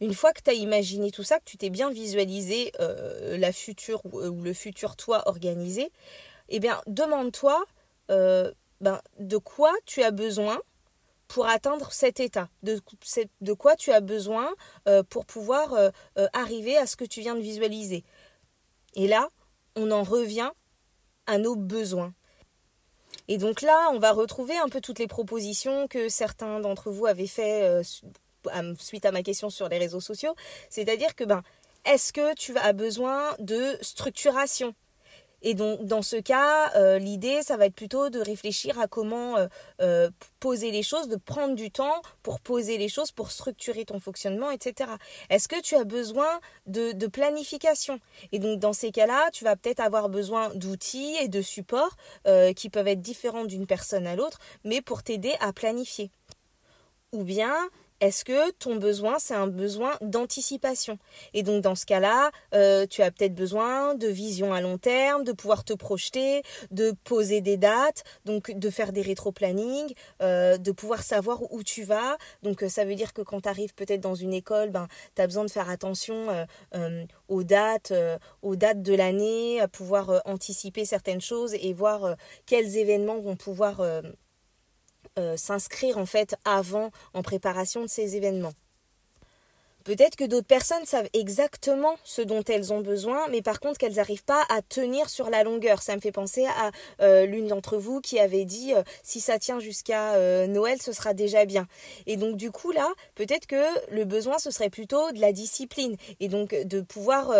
une 0.00 0.14
fois 0.14 0.32
que 0.32 0.42
tu 0.42 0.50
as 0.50 0.54
imaginé 0.54 1.10
tout 1.10 1.22
ça, 1.22 1.38
que 1.38 1.44
tu 1.44 1.56
t'es 1.56 1.70
bien 1.70 1.90
visualisé 1.90 2.72
euh, 2.80 3.36
la 3.36 3.52
future 3.52 4.02
euh, 4.14 4.28
ou, 4.28 4.42
le 4.42 4.52
futur 4.52 4.96
toi 4.96 5.26
organisé, 5.26 5.90
eh 6.48 6.60
bien, 6.60 6.80
demande-toi 6.86 7.64
euh, 8.10 8.52
ben, 8.80 9.00
de 9.18 9.36
quoi 9.36 9.72
tu 9.86 10.02
as 10.02 10.10
besoin 10.10 10.60
pour 11.26 11.46
atteindre 11.46 11.92
cet 11.92 12.20
état, 12.20 12.48
de, 12.62 12.80
quoi 13.52 13.76
tu 13.76 13.92
as 13.92 14.00
besoin 14.00 14.48
pour 15.10 15.26
pouvoir 15.26 15.74
arriver 16.32 16.74
à 16.78 16.86
ce 16.86 16.96
que 16.96 17.04
tu 17.04 17.20
viens 17.20 17.34
de 17.34 17.42
visualiser. 17.42 18.02
Et 18.94 19.06
là, 19.06 19.28
on 19.76 19.90
en 19.90 20.04
revient 20.04 20.50
à 21.26 21.36
nos 21.36 21.54
besoins. 21.54 22.14
Et 23.28 23.36
donc 23.36 23.60
là, 23.60 23.90
on 23.92 23.98
va 23.98 24.12
retrouver 24.12 24.56
un 24.56 24.70
peu 24.70 24.80
toutes 24.80 25.00
les 25.00 25.06
propositions 25.06 25.86
que 25.86 26.08
certains 26.08 26.60
d'entre 26.60 26.90
vous 26.90 27.04
avaient 27.04 27.26
fait 27.26 27.82
suite 28.78 29.04
à 29.04 29.12
ma 29.12 29.22
question 29.22 29.50
sur 29.50 29.68
les 29.68 29.78
réseaux 29.78 30.00
sociaux, 30.00 30.34
c'est-à-dire 30.70 31.14
que 31.14 31.24
ben, 31.24 31.42
est-ce 31.84 32.12
que 32.12 32.34
tu 32.34 32.56
as 32.56 32.72
besoin 32.72 33.34
de 33.38 33.76
structuration? 33.80 34.74
Et 35.42 35.54
donc 35.54 35.84
dans 35.84 36.02
ce 36.02 36.16
cas, 36.16 36.72
euh, 36.74 36.98
l'idée, 36.98 37.42
ça 37.42 37.56
va 37.56 37.66
être 37.66 37.74
plutôt 37.74 38.10
de 38.10 38.18
réfléchir 38.18 38.78
à 38.80 38.88
comment 38.88 39.36
euh, 39.36 39.46
euh, 39.80 40.10
poser 40.40 40.70
les 40.70 40.82
choses, 40.82 41.08
de 41.08 41.16
prendre 41.16 41.54
du 41.54 41.70
temps 41.70 42.02
pour 42.22 42.40
poser 42.40 42.76
les 42.76 42.88
choses, 42.88 43.12
pour 43.12 43.30
structurer 43.30 43.84
ton 43.84 44.00
fonctionnement, 44.00 44.50
etc. 44.50 44.90
Est-ce 45.30 45.46
que 45.46 45.60
tu 45.60 45.76
as 45.76 45.84
besoin 45.84 46.40
de, 46.66 46.92
de 46.92 47.06
planification? 47.06 48.00
Et 48.32 48.40
donc 48.40 48.58
dans 48.58 48.72
ces 48.72 48.90
cas-là, 48.90 49.30
tu 49.32 49.44
vas 49.44 49.54
peut-être 49.54 49.80
avoir 49.80 50.08
besoin 50.08 50.52
d'outils 50.54 51.14
et 51.20 51.28
de 51.28 51.42
supports 51.42 51.96
qui 52.56 52.68
peuvent 52.68 52.88
être 52.88 53.00
différents 53.00 53.44
d'une 53.44 53.66
personne 53.66 54.06
à 54.06 54.16
l'autre, 54.16 54.38
mais 54.64 54.80
pour 54.80 55.02
t'aider 55.02 55.34
à 55.40 55.52
planifier. 55.52 56.10
Ou 57.12 57.24
bien 57.24 57.54
est-ce 58.00 58.24
que 58.24 58.50
ton 58.52 58.76
besoin, 58.76 59.16
c'est 59.18 59.34
un 59.34 59.46
besoin 59.46 59.92
d'anticipation? 60.00 60.98
Et 61.34 61.42
donc 61.42 61.62
dans 61.62 61.74
ce 61.74 61.86
cas-là, 61.86 62.30
euh, 62.54 62.86
tu 62.86 63.02
as 63.02 63.10
peut-être 63.10 63.34
besoin 63.34 63.94
de 63.94 64.08
vision 64.08 64.52
à 64.52 64.60
long 64.60 64.78
terme, 64.78 65.24
de 65.24 65.32
pouvoir 65.32 65.64
te 65.64 65.72
projeter, 65.72 66.42
de 66.70 66.92
poser 67.04 67.40
des 67.40 67.56
dates, 67.56 68.04
donc 68.24 68.50
de 68.50 68.70
faire 68.70 68.92
des 68.92 69.02
rétro-planning, 69.02 69.92
euh, 70.22 70.58
de 70.58 70.72
pouvoir 70.72 71.02
savoir 71.02 71.52
où 71.52 71.62
tu 71.62 71.82
vas. 71.82 72.16
Donc 72.42 72.62
euh, 72.62 72.68
ça 72.68 72.84
veut 72.84 72.94
dire 72.94 73.12
que 73.12 73.22
quand 73.22 73.42
tu 73.42 73.48
arrives 73.48 73.74
peut-être 73.74 74.00
dans 74.00 74.14
une 74.14 74.32
école, 74.32 74.70
ben, 74.70 74.88
tu 75.14 75.22
as 75.22 75.26
besoin 75.26 75.44
de 75.44 75.50
faire 75.50 75.70
attention 75.70 76.46
aux 77.28 77.42
dates, 77.42 77.92
aux 78.42 78.56
dates 78.56 78.82
de 78.82 78.94
l'année, 78.94 79.60
à 79.60 79.68
pouvoir 79.68 80.22
anticiper 80.24 80.84
certaines 80.84 81.20
choses 81.20 81.54
et 81.54 81.72
voir 81.72 82.16
quels 82.46 82.76
événements 82.76 83.18
vont 83.18 83.36
pouvoir 83.36 83.80
euh, 83.80 84.02
s'inscrire 85.36 85.98
en 85.98 86.06
fait 86.06 86.34
avant 86.44 86.90
en 87.14 87.22
préparation 87.22 87.82
de 87.82 87.88
ces 87.88 88.16
événements. 88.16 88.54
Peut-être 89.88 90.16
que 90.16 90.24
d'autres 90.24 90.46
personnes 90.46 90.84
savent 90.84 91.08
exactement 91.14 91.96
ce 92.04 92.20
dont 92.20 92.44
elles 92.44 92.74
ont 92.74 92.82
besoin, 92.82 93.26
mais 93.30 93.40
par 93.40 93.58
contre 93.58 93.78
qu'elles 93.78 93.94
n'arrivent 93.94 94.22
pas 94.22 94.44
à 94.50 94.60
tenir 94.60 95.08
sur 95.08 95.30
la 95.30 95.44
longueur. 95.44 95.80
Ça 95.80 95.96
me 95.96 96.00
fait 96.02 96.12
penser 96.12 96.44
à 96.44 96.72
euh, 97.00 97.24
l'une 97.24 97.46
d'entre 97.46 97.78
vous 97.78 98.02
qui 98.02 98.18
avait 98.18 98.44
dit 98.44 98.74
euh, 98.74 98.82
si 99.02 99.18
ça 99.18 99.38
tient 99.38 99.60
jusqu'à 99.60 100.12
euh, 100.16 100.46
Noël, 100.46 100.76
ce 100.82 100.92
sera 100.92 101.14
déjà 101.14 101.46
bien. 101.46 101.66
Et 102.06 102.18
donc 102.18 102.36
du 102.36 102.50
coup 102.50 102.70
là, 102.70 102.86
peut-être 103.14 103.46
que 103.46 103.64
le 103.90 104.04
besoin 104.04 104.38
ce 104.38 104.50
serait 104.50 104.68
plutôt 104.68 105.10
de 105.12 105.22
la 105.22 105.32
discipline 105.32 105.96
et 106.20 106.28
donc 106.28 106.54
de 106.54 106.82
pouvoir 106.82 107.32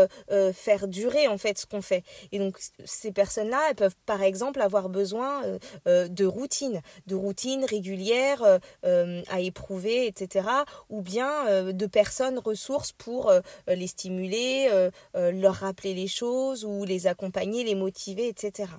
faire 0.55 0.89
durer 0.89 1.29
en 1.29 1.37
fait 1.37 1.59
ce 1.59 1.67
qu'on 1.67 1.83
fait. 1.83 2.03
Et 2.33 2.39
donc 2.39 2.57
ces 2.87 3.13
personnes-là, 3.13 3.61
elles 3.69 3.77
peuvent 3.77 3.97
par 4.07 4.23
exemple 4.23 4.63
avoir 4.63 4.89
besoin 4.89 5.43
de 5.85 6.25
routine, 6.25 6.81
de 7.07 7.15
routine 7.15 7.67
régulière 7.67 8.43
à 8.85 9.41
éprouver, 9.41 10.07
etc. 10.07 10.49
Ou 10.89 11.03
bien 11.03 11.73
de 11.73 11.87
personnes 11.87 12.38
ressources 12.39 12.93
pour 12.93 13.31
euh, 13.31 13.41
les 13.67 13.87
stimuler, 13.87 14.69
euh, 14.71 14.91
euh, 15.17 15.33
leur 15.33 15.55
rappeler 15.55 15.95
les 15.95 16.09
choses 16.09 16.65
ou 16.65 16.85
les 16.85 17.07
accompagner, 17.07 17.65
les 17.65 17.75
motiver, 17.75 18.29
etc. 18.29 18.71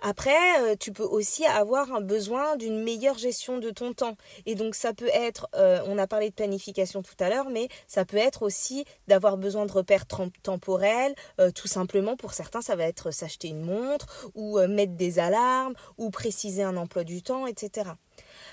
Après, 0.00 0.76
tu 0.78 0.92
peux 0.92 1.02
aussi 1.02 1.44
avoir 1.44 1.92
un 1.92 2.00
besoin 2.00 2.54
d'une 2.54 2.84
meilleure 2.84 3.18
gestion 3.18 3.58
de 3.58 3.70
ton 3.70 3.94
temps. 3.94 4.16
Et 4.46 4.54
donc 4.54 4.76
ça 4.76 4.94
peut 4.94 5.10
être, 5.12 5.48
on 5.54 5.98
a 5.98 6.06
parlé 6.06 6.30
de 6.30 6.34
planification 6.36 7.02
tout 7.02 7.16
à 7.18 7.28
l'heure, 7.28 7.50
mais 7.50 7.66
ça 7.88 8.04
peut 8.04 8.16
être 8.16 8.42
aussi 8.42 8.84
d'avoir 9.08 9.36
besoin 9.36 9.66
de 9.66 9.72
repères 9.72 10.06
temporels. 10.44 11.16
tout 11.56 11.66
simplement, 11.66 12.16
pour 12.16 12.32
certains, 12.32 12.60
ça 12.60 12.76
va 12.76 12.84
être 12.84 13.10
s'acheter 13.10 13.48
une 13.48 13.62
montre 13.62 14.30
ou 14.36 14.60
mettre 14.68 14.92
des 14.92 15.18
alarmes 15.18 15.74
ou 15.96 16.10
préciser 16.10 16.62
un 16.62 16.76
emploi 16.76 17.02
du 17.02 17.20
temps, 17.20 17.48
etc. 17.48 17.90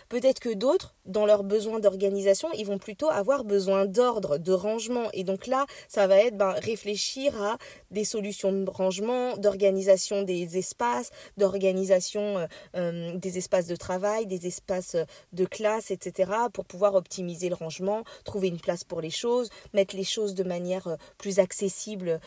Peut-être 0.10 0.40
que 0.40 0.54
d'autres, 0.54 0.94
dans 1.06 1.26
leurs 1.26 1.44
besoins 1.44 1.80
d'organisation, 1.80 2.48
ils 2.58 2.66
vont 2.66 2.78
plutôt 2.78 3.10
avoir 3.10 3.44
besoin 3.44 3.86
d'ordre, 3.86 4.38
de 4.38 4.52
rangement. 4.52 5.10
Et 5.14 5.24
donc 5.24 5.48
là, 5.48 5.66
ça 5.88 6.08
va 6.08 6.18
être 6.18 6.38
ben, 6.38 6.52
réfléchir 6.52 7.42
à 7.42 7.58
des 7.92 8.06
solutions 8.06 8.52
de 8.52 8.70
rangement, 8.70 9.36
d'organisation 9.38 10.24
des 10.24 10.58
espaces, 10.58 11.10
d'organisation 11.38 12.38
euh, 12.38 12.46
euh, 12.76 13.18
des 13.18 13.38
espaces 13.38 13.68
de 13.68 13.76
travail, 13.76 14.28
des 14.28 14.48
espaces 14.48 14.96
de 15.34 15.46
classe, 15.46 15.92
etc. 15.92 16.32
pour 16.54 16.66
pouvoir 16.66 16.96
optimiser 16.96 17.50
le 17.50 17.56
rangement, 17.56 18.04
trouver 18.24 18.48
une 18.48 18.60
place 18.60 18.84
pour 18.84 19.02
les 19.02 19.10
choses, 19.10 19.50
mettre 19.74 19.96
les 19.96 20.04
choses 20.04 20.36
de 20.36 20.44
manière 20.44 20.88
euh, 20.88 20.96
plus 21.18 21.40
accessible 21.40 22.20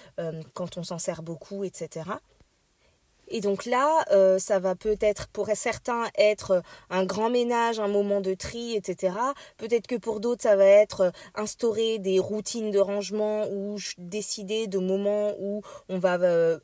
quand 0.55 0.77
on 0.77 0.83
s'en 0.83 0.99
sert 0.99 1.23
beaucoup, 1.23 1.65
etc. 1.65 2.11
Et 3.29 3.41
donc 3.41 3.65
là, 3.67 4.05
euh, 4.11 4.39
ça 4.39 4.59
va 4.59 4.75
peut-être 4.75 5.29
pour 5.29 5.49
certains 5.55 6.05
être 6.17 6.63
un 6.91 7.05
grand 7.05 7.31
ménage, 7.31 7.81
un 7.81 7.89
moment 7.89 8.21
de 8.21 8.35
tri, 8.35 8.75
etc. 8.75 9.15
Peut-être 9.57 9.87
que 9.87 9.97
pour 9.97 10.21
d'autres, 10.21 10.43
ça 10.43 10.57
va 10.57 10.65
être 10.65 11.01
euh, 11.03 11.11
instaurer 11.35 11.99
des 11.99 12.19
routines 12.19 12.71
de 12.71 12.79
rangement 12.79 13.47
ou 13.51 13.77
décider 13.99 14.67
de 14.67 14.79
moments 14.79 15.33
où 15.39 15.63
on 15.89 15.99
va 15.99 16.15
euh, 16.21 16.59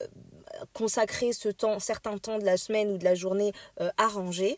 consacrer 0.73 1.33
ce 1.33 1.49
temps, 1.49 1.79
certains 1.81 2.19
temps 2.19 2.39
de 2.39 2.45
la 2.45 2.57
semaine 2.57 2.91
ou 2.91 2.99
de 2.99 3.05
la 3.05 3.15
journée 3.15 3.53
à 3.97 4.07
ranger. 4.07 4.57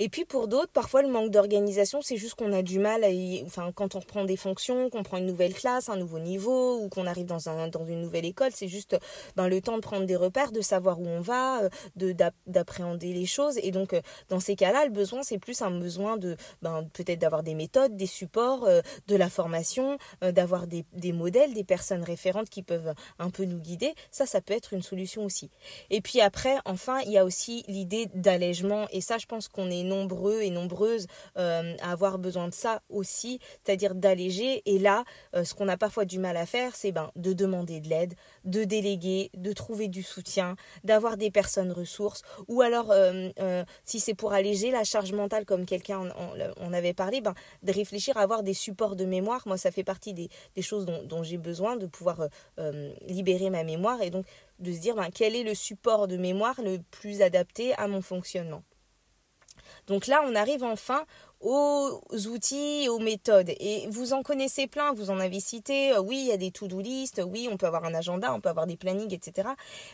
Et 0.00 0.08
puis 0.08 0.24
pour 0.24 0.46
d'autres, 0.46 0.70
parfois 0.72 1.02
le 1.02 1.08
manque 1.08 1.30
d'organisation, 1.30 2.00
c'est 2.02 2.16
juste 2.16 2.34
qu'on 2.36 2.52
a 2.52 2.62
du 2.62 2.78
mal 2.78 3.02
à 3.02 3.10
y... 3.10 3.42
enfin 3.44 3.72
quand 3.74 3.96
on 3.96 4.00
reprend 4.00 4.24
des 4.24 4.36
fonctions, 4.36 4.90
qu'on 4.90 5.02
prend 5.02 5.16
une 5.16 5.26
nouvelle 5.26 5.54
classe, 5.54 5.88
un 5.88 5.96
nouveau 5.96 6.20
niveau 6.20 6.78
ou 6.78 6.88
qu'on 6.88 7.06
arrive 7.06 7.26
dans 7.26 7.48
un 7.48 7.66
dans 7.68 7.84
une 7.84 8.00
nouvelle 8.00 8.24
école, 8.24 8.52
c'est 8.54 8.68
juste 8.68 8.96
ben, 9.34 9.48
le 9.48 9.60
temps 9.60 9.76
de 9.76 9.82
prendre 9.82 10.06
des 10.06 10.14
repères, 10.14 10.52
de 10.52 10.60
savoir 10.60 11.00
où 11.00 11.06
on 11.06 11.20
va, 11.20 11.62
euh, 11.62 11.68
de 11.96 12.14
d'appréhender 12.46 13.12
les 13.12 13.26
choses 13.26 13.58
et 13.60 13.72
donc 13.72 13.92
euh, 13.92 14.00
dans 14.28 14.38
ces 14.38 14.54
cas-là, 14.54 14.84
le 14.84 14.92
besoin 14.92 15.22
c'est 15.24 15.38
plus 15.38 15.62
un 15.62 15.72
besoin 15.72 16.16
de 16.16 16.36
ben, 16.62 16.84
peut-être 16.92 17.18
d'avoir 17.18 17.42
des 17.42 17.54
méthodes, 17.54 17.96
des 17.96 18.06
supports, 18.06 18.64
euh, 18.66 18.82
de 19.08 19.16
la 19.16 19.28
formation, 19.28 19.98
d'avoir 20.22 20.66
des, 20.66 20.84
des 20.92 21.12
modèles, 21.12 21.54
des 21.54 21.64
personnes 21.64 22.02
référentes 22.04 22.48
qui 22.50 22.62
peuvent 22.62 22.94
un 23.18 23.30
peu 23.30 23.44
nous 23.44 23.58
guider. 23.58 23.94
Ça 24.12 24.26
ça 24.26 24.40
peut 24.40 24.54
être 24.54 24.72
une 24.72 24.82
solution 24.82 25.24
aussi. 25.24 25.50
Et 25.90 26.00
puis 26.00 26.20
après 26.20 26.56
enfin, 26.66 27.00
il 27.00 27.12
y 27.12 27.18
a 27.18 27.24
aussi 27.24 27.64
l'idée 27.66 28.06
d'allègement 28.14 28.86
et 28.92 29.00
ça 29.00 29.18
je 29.18 29.26
pense 29.26 29.48
qu'on 29.48 29.70
est 29.70 29.87
nombreux 29.88 30.42
et 30.42 30.50
nombreuses 30.50 31.06
à 31.36 31.90
avoir 31.90 32.18
besoin 32.18 32.48
de 32.48 32.54
ça 32.54 32.82
aussi, 32.88 33.40
c'est-à-dire 33.64 33.94
d'alléger. 33.94 34.62
Et 34.66 34.78
là, 34.78 35.04
ce 35.34 35.54
qu'on 35.54 35.68
a 35.68 35.76
parfois 35.76 36.04
du 36.04 36.18
mal 36.18 36.36
à 36.36 36.46
faire, 36.46 36.74
c'est 36.74 36.92
ben, 36.92 37.10
de 37.16 37.32
demander 37.32 37.80
de 37.80 37.88
l'aide, 37.88 38.14
de 38.44 38.64
déléguer, 38.64 39.30
de 39.34 39.52
trouver 39.52 39.88
du 39.88 40.02
soutien, 40.02 40.56
d'avoir 40.84 41.16
des 41.16 41.30
personnes 41.30 41.72
ressources, 41.72 42.22
ou 42.48 42.60
alors, 42.60 42.92
si 43.84 44.00
c'est 44.00 44.14
pour 44.14 44.32
alléger 44.32 44.70
la 44.70 44.84
charge 44.84 45.12
mentale, 45.12 45.44
comme 45.44 45.64
quelqu'un 45.64 46.10
en, 46.60 46.72
avait 46.72 46.94
parlé, 46.94 47.20
ben, 47.20 47.34
de 47.62 47.72
réfléchir 47.72 48.16
à 48.16 48.20
avoir 48.20 48.42
des 48.42 48.54
supports 48.54 48.96
de 48.96 49.04
mémoire. 49.04 49.42
Moi, 49.46 49.56
ça 49.56 49.70
fait 49.70 49.84
partie 49.84 50.14
des, 50.14 50.28
choses 50.62 50.86
dont, 50.86 51.22
j'ai 51.22 51.38
besoin, 51.38 51.76
de 51.76 51.86
pouvoir 51.86 52.28
libérer 53.06 53.50
ma 53.50 53.64
mémoire 53.64 54.02
et 54.02 54.10
donc 54.10 54.26
de 54.58 54.72
se 54.72 54.78
dire 54.78 54.96
ben, 54.96 55.08
quel 55.12 55.36
est 55.36 55.44
le 55.44 55.54
support 55.54 56.08
de 56.08 56.16
mémoire 56.16 56.60
le 56.62 56.78
plus 56.90 57.22
adapté 57.22 57.74
à 57.74 57.88
mon 57.88 58.02
fonctionnement. 58.02 58.62
Donc 59.88 60.06
là, 60.06 60.22
on 60.26 60.34
arrive 60.34 60.62
enfin 60.62 61.04
aux 61.40 62.00
outils, 62.26 62.88
aux 62.88 62.98
méthodes. 62.98 63.50
Et 63.60 63.86
vous 63.90 64.12
en 64.12 64.22
connaissez 64.22 64.66
plein, 64.66 64.92
vous 64.92 65.10
en 65.10 65.20
avez 65.20 65.40
cité. 65.40 65.92
Euh, 65.92 66.00
oui, 66.00 66.18
il 66.18 66.26
y 66.26 66.32
a 66.32 66.36
des 66.36 66.50
to-do 66.50 66.80
list, 66.80 67.22
oui, 67.24 67.48
on 67.50 67.56
peut 67.56 67.66
avoir 67.66 67.84
un 67.84 67.94
agenda, 67.94 68.34
on 68.34 68.40
peut 68.40 68.48
avoir 68.48 68.66
des 68.66 68.76
plannings, 68.76 69.14
etc. 69.14 69.48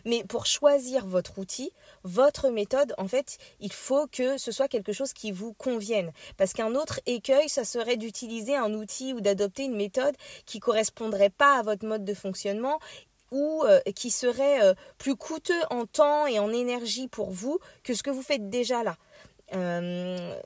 Mais 0.05 0.25
pour 0.25 0.47
choisir 0.47 1.07
votre 1.07 1.39
outil, 1.39 1.71
votre 2.03 2.49
méthode, 2.49 2.95
en 2.99 3.09
fait, 3.09 3.39
il 3.61 3.73
faut 3.73 4.07
que 4.07 4.39
ce 4.39 4.53
soit 4.53 4.69
quelque 4.69 4.93
chose 4.93 5.13
qui 5.13 5.33
vous 5.33 5.53
convienne. 5.53 6.13
Parce 6.37 6.55
qu'un 6.55 6.75
autre 6.75 7.01
écueil, 7.07 7.49
ça 7.49 7.65
serait 7.65 7.97
d'utiliser 7.97 8.57
un 8.57 8.73
outil 8.73 9.13
ou 9.13 9.21
d'adopter 9.21 9.65
une 9.65 9.77
méthode 9.77 10.17
qui 10.47 10.61
correspondrait 10.61 11.31
pas 11.31 11.59
à 11.59 11.63
votre 11.63 11.87
mode 11.87 12.05
de 12.05 12.15
fonctionnement 12.15 12.79
ou 13.31 13.65
euh, 13.65 13.81
qui 13.95 14.11
serait 14.11 14.63
euh, 14.63 14.75
plus 14.97 15.17
coûteux 15.17 15.63
en 15.71 15.87
temps 15.87 16.27
et 16.27 16.39
en 16.39 16.53
énergie 16.53 17.09
pour 17.09 17.31
vous 17.31 17.59
que 17.83 17.93
ce 17.95 18.03
que 18.03 18.11
vous 18.11 18.23
faites 18.23 18.49
déjà 18.49 18.83
là. 18.83 18.97
Euh, 19.55 20.39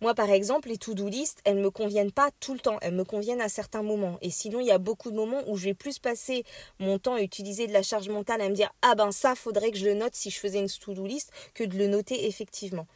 moi, 0.00 0.14
par 0.14 0.30
exemple, 0.30 0.68
les 0.70 0.78
to-do 0.78 1.08
list, 1.08 1.40
elles 1.44 1.56
ne 1.56 1.62
me 1.62 1.70
conviennent 1.70 2.12
pas 2.12 2.30
tout 2.40 2.54
le 2.54 2.60
temps. 2.60 2.78
Elles 2.80 2.94
me 2.94 3.04
conviennent 3.04 3.42
à 3.42 3.50
certains 3.50 3.82
moments. 3.82 4.18
Et 4.22 4.30
sinon, 4.30 4.60
il 4.60 4.66
y 4.66 4.70
a 4.70 4.78
beaucoup 4.78 5.10
de 5.10 5.16
moments 5.16 5.42
où 5.46 5.58
je 5.58 5.66
vais 5.66 5.74
plus 5.74 5.98
passer 5.98 6.44
mon 6.78 6.98
temps 6.98 7.14
à 7.14 7.20
utiliser 7.20 7.66
de 7.66 7.72
la 7.72 7.82
charge 7.82 8.08
mentale, 8.08 8.40
à 8.40 8.48
me 8.48 8.54
dire 8.54 8.72
Ah 8.80 8.94
ben 8.94 9.12
ça, 9.12 9.34
faudrait 9.34 9.70
que 9.70 9.76
je 9.76 9.84
le 9.84 9.94
note 9.94 10.14
si 10.14 10.30
je 10.30 10.38
faisais 10.38 10.58
une 10.58 10.68
to-do 10.68 11.06
list, 11.06 11.30
que 11.52 11.64
de 11.64 11.76
le 11.76 11.86
noter 11.86 12.26
effectivement. 12.26 12.86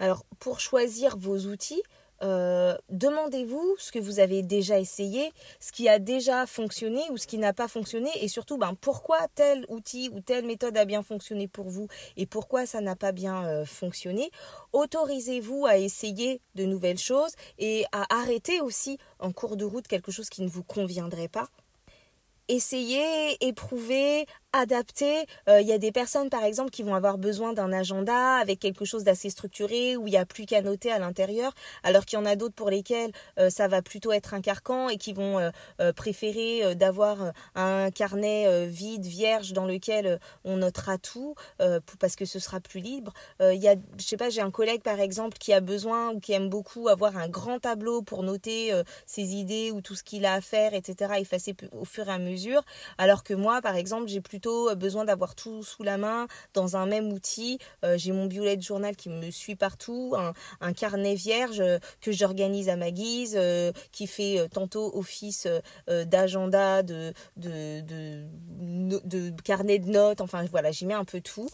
Alors, 0.00 0.24
pour 0.40 0.58
choisir 0.58 1.16
vos 1.16 1.38
outils, 1.46 1.82
euh, 2.22 2.76
demandez-vous 2.90 3.76
ce 3.78 3.92
que 3.92 3.98
vous 3.98 4.18
avez 4.18 4.42
déjà 4.42 4.78
essayé, 4.80 5.32
ce 5.60 5.72
qui 5.72 5.88
a 5.88 5.98
déjà 5.98 6.46
fonctionné 6.46 7.00
ou 7.10 7.16
ce 7.16 7.26
qui 7.26 7.38
n'a 7.38 7.52
pas 7.52 7.68
fonctionné 7.68 8.10
et 8.20 8.28
surtout 8.28 8.58
ben, 8.58 8.74
pourquoi 8.80 9.18
tel 9.34 9.64
outil 9.68 10.10
ou 10.12 10.20
telle 10.20 10.44
méthode 10.44 10.76
a 10.76 10.84
bien 10.84 11.02
fonctionné 11.02 11.46
pour 11.46 11.68
vous 11.68 11.86
et 12.16 12.26
pourquoi 12.26 12.66
ça 12.66 12.80
n'a 12.80 12.96
pas 12.96 13.12
bien 13.12 13.46
euh, 13.46 13.64
fonctionné. 13.64 14.30
Autorisez-vous 14.72 15.66
à 15.66 15.78
essayer 15.78 16.40
de 16.54 16.64
nouvelles 16.64 16.98
choses 16.98 17.32
et 17.58 17.84
à 17.92 18.06
arrêter 18.14 18.60
aussi 18.60 18.98
en 19.20 19.32
cours 19.32 19.56
de 19.56 19.64
route 19.64 19.86
quelque 19.86 20.10
chose 20.10 20.28
qui 20.28 20.42
ne 20.42 20.48
vous 20.48 20.64
conviendrait 20.64 21.28
pas. 21.28 21.48
Essayez, 22.50 23.36
éprouvez, 23.46 24.24
adapté. 24.58 25.26
Euh, 25.48 25.60
il 25.60 25.66
y 25.66 25.72
a 25.72 25.78
des 25.78 25.92
personnes, 25.92 26.30
par 26.30 26.44
exemple, 26.44 26.70
qui 26.70 26.82
vont 26.82 26.94
avoir 26.94 27.18
besoin 27.18 27.52
d'un 27.52 27.72
agenda 27.72 28.36
avec 28.36 28.58
quelque 28.58 28.84
chose 28.84 29.04
d'assez 29.04 29.30
structuré 29.30 29.96
où 29.96 30.06
il 30.06 30.10
n'y 30.10 30.16
a 30.16 30.26
plus 30.26 30.46
qu'à 30.46 30.62
noter 30.62 30.90
à 30.90 30.98
l'intérieur, 30.98 31.54
alors 31.82 32.04
qu'il 32.04 32.18
y 32.18 32.22
en 32.22 32.26
a 32.26 32.36
d'autres 32.36 32.54
pour 32.54 32.70
lesquels 32.70 33.12
euh, 33.38 33.50
ça 33.50 33.68
va 33.68 33.82
plutôt 33.82 34.12
être 34.12 34.34
un 34.34 34.40
carcan 34.40 34.88
et 34.88 34.96
qui 34.96 35.12
vont 35.12 35.38
euh, 35.80 35.92
préférer 35.92 36.74
d'avoir 36.74 37.32
un 37.54 37.90
carnet 37.90 38.66
vide, 38.66 39.06
vierge, 39.06 39.52
dans 39.52 39.66
lequel 39.66 40.18
on 40.44 40.58
notera 40.58 40.98
tout 40.98 41.34
parce 41.98 42.16
que 42.16 42.24
ce 42.24 42.38
sera 42.38 42.60
plus 42.60 42.80
libre. 42.80 43.12
Il 43.40 43.60
y 43.60 43.68
a, 43.68 43.76
je 43.98 44.04
sais 44.04 44.16
pas, 44.16 44.30
j'ai 44.30 44.40
un 44.40 44.50
collègue, 44.50 44.82
par 44.82 45.00
exemple, 45.00 45.38
qui 45.38 45.52
a 45.52 45.60
besoin 45.60 46.10
ou 46.10 46.20
qui 46.20 46.32
aime 46.32 46.48
beaucoup 46.48 46.88
avoir 46.88 47.16
un 47.16 47.28
grand 47.28 47.58
tableau 47.58 48.02
pour 48.02 48.22
noter 48.22 48.72
ses 49.06 49.34
idées 49.34 49.70
ou 49.70 49.80
tout 49.80 49.94
ce 49.94 50.02
qu'il 50.02 50.26
a 50.26 50.34
à 50.34 50.40
faire, 50.40 50.74
etc., 50.74 51.14
effacer 51.18 51.54
au 51.72 51.84
fur 51.84 52.08
et 52.08 52.12
à 52.12 52.18
mesure, 52.18 52.62
alors 52.98 53.22
que 53.22 53.34
moi, 53.34 53.60
par 53.60 53.76
exemple, 53.76 54.08
j'ai 54.08 54.20
plus 54.20 54.40
euh, 54.48 54.74
besoin 54.74 55.04
d'avoir 55.04 55.34
tout 55.34 55.62
sous 55.62 55.82
la 55.82 55.98
main 55.98 56.26
dans 56.54 56.76
un 56.76 56.86
même 56.86 57.12
outil. 57.12 57.58
Euh, 57.84 57.96
j'ai 57.96 58.12
mon 58.12 58.26
bullet 58.26 58.60
journal 58.60 58.96
qui 58.96 59.08
me 59.08 59.30
suit 59.30 59.56
partout, 59.56 60.14
un, 60.60 60.72
carnet 60.72 61.14
vierge 61.14 61.60
euh, 61.60 61.78
que 62.00 62.12
j'organise 62.12 62.68
à 62.68 62.76
ma 62.76 62.90
guise, 62.90 63.38
qui 63.92 64.06
fait 64.06 64.48
tantôt 64.52 64.96
office 64.96 65.46
d'agenda, 65.86 66.82
de, 66.82 67.12
carnet 69.44 69.78
de 69.78 69.90
notes, 69.90 70.20
enfin 70.20 70.44
voilà, 70.50 70.70
j'y 70.70 70.86
mets 70.86 70.94
un 70.94 71.04
peu 71.04 71.20
tout. 71.20 71.48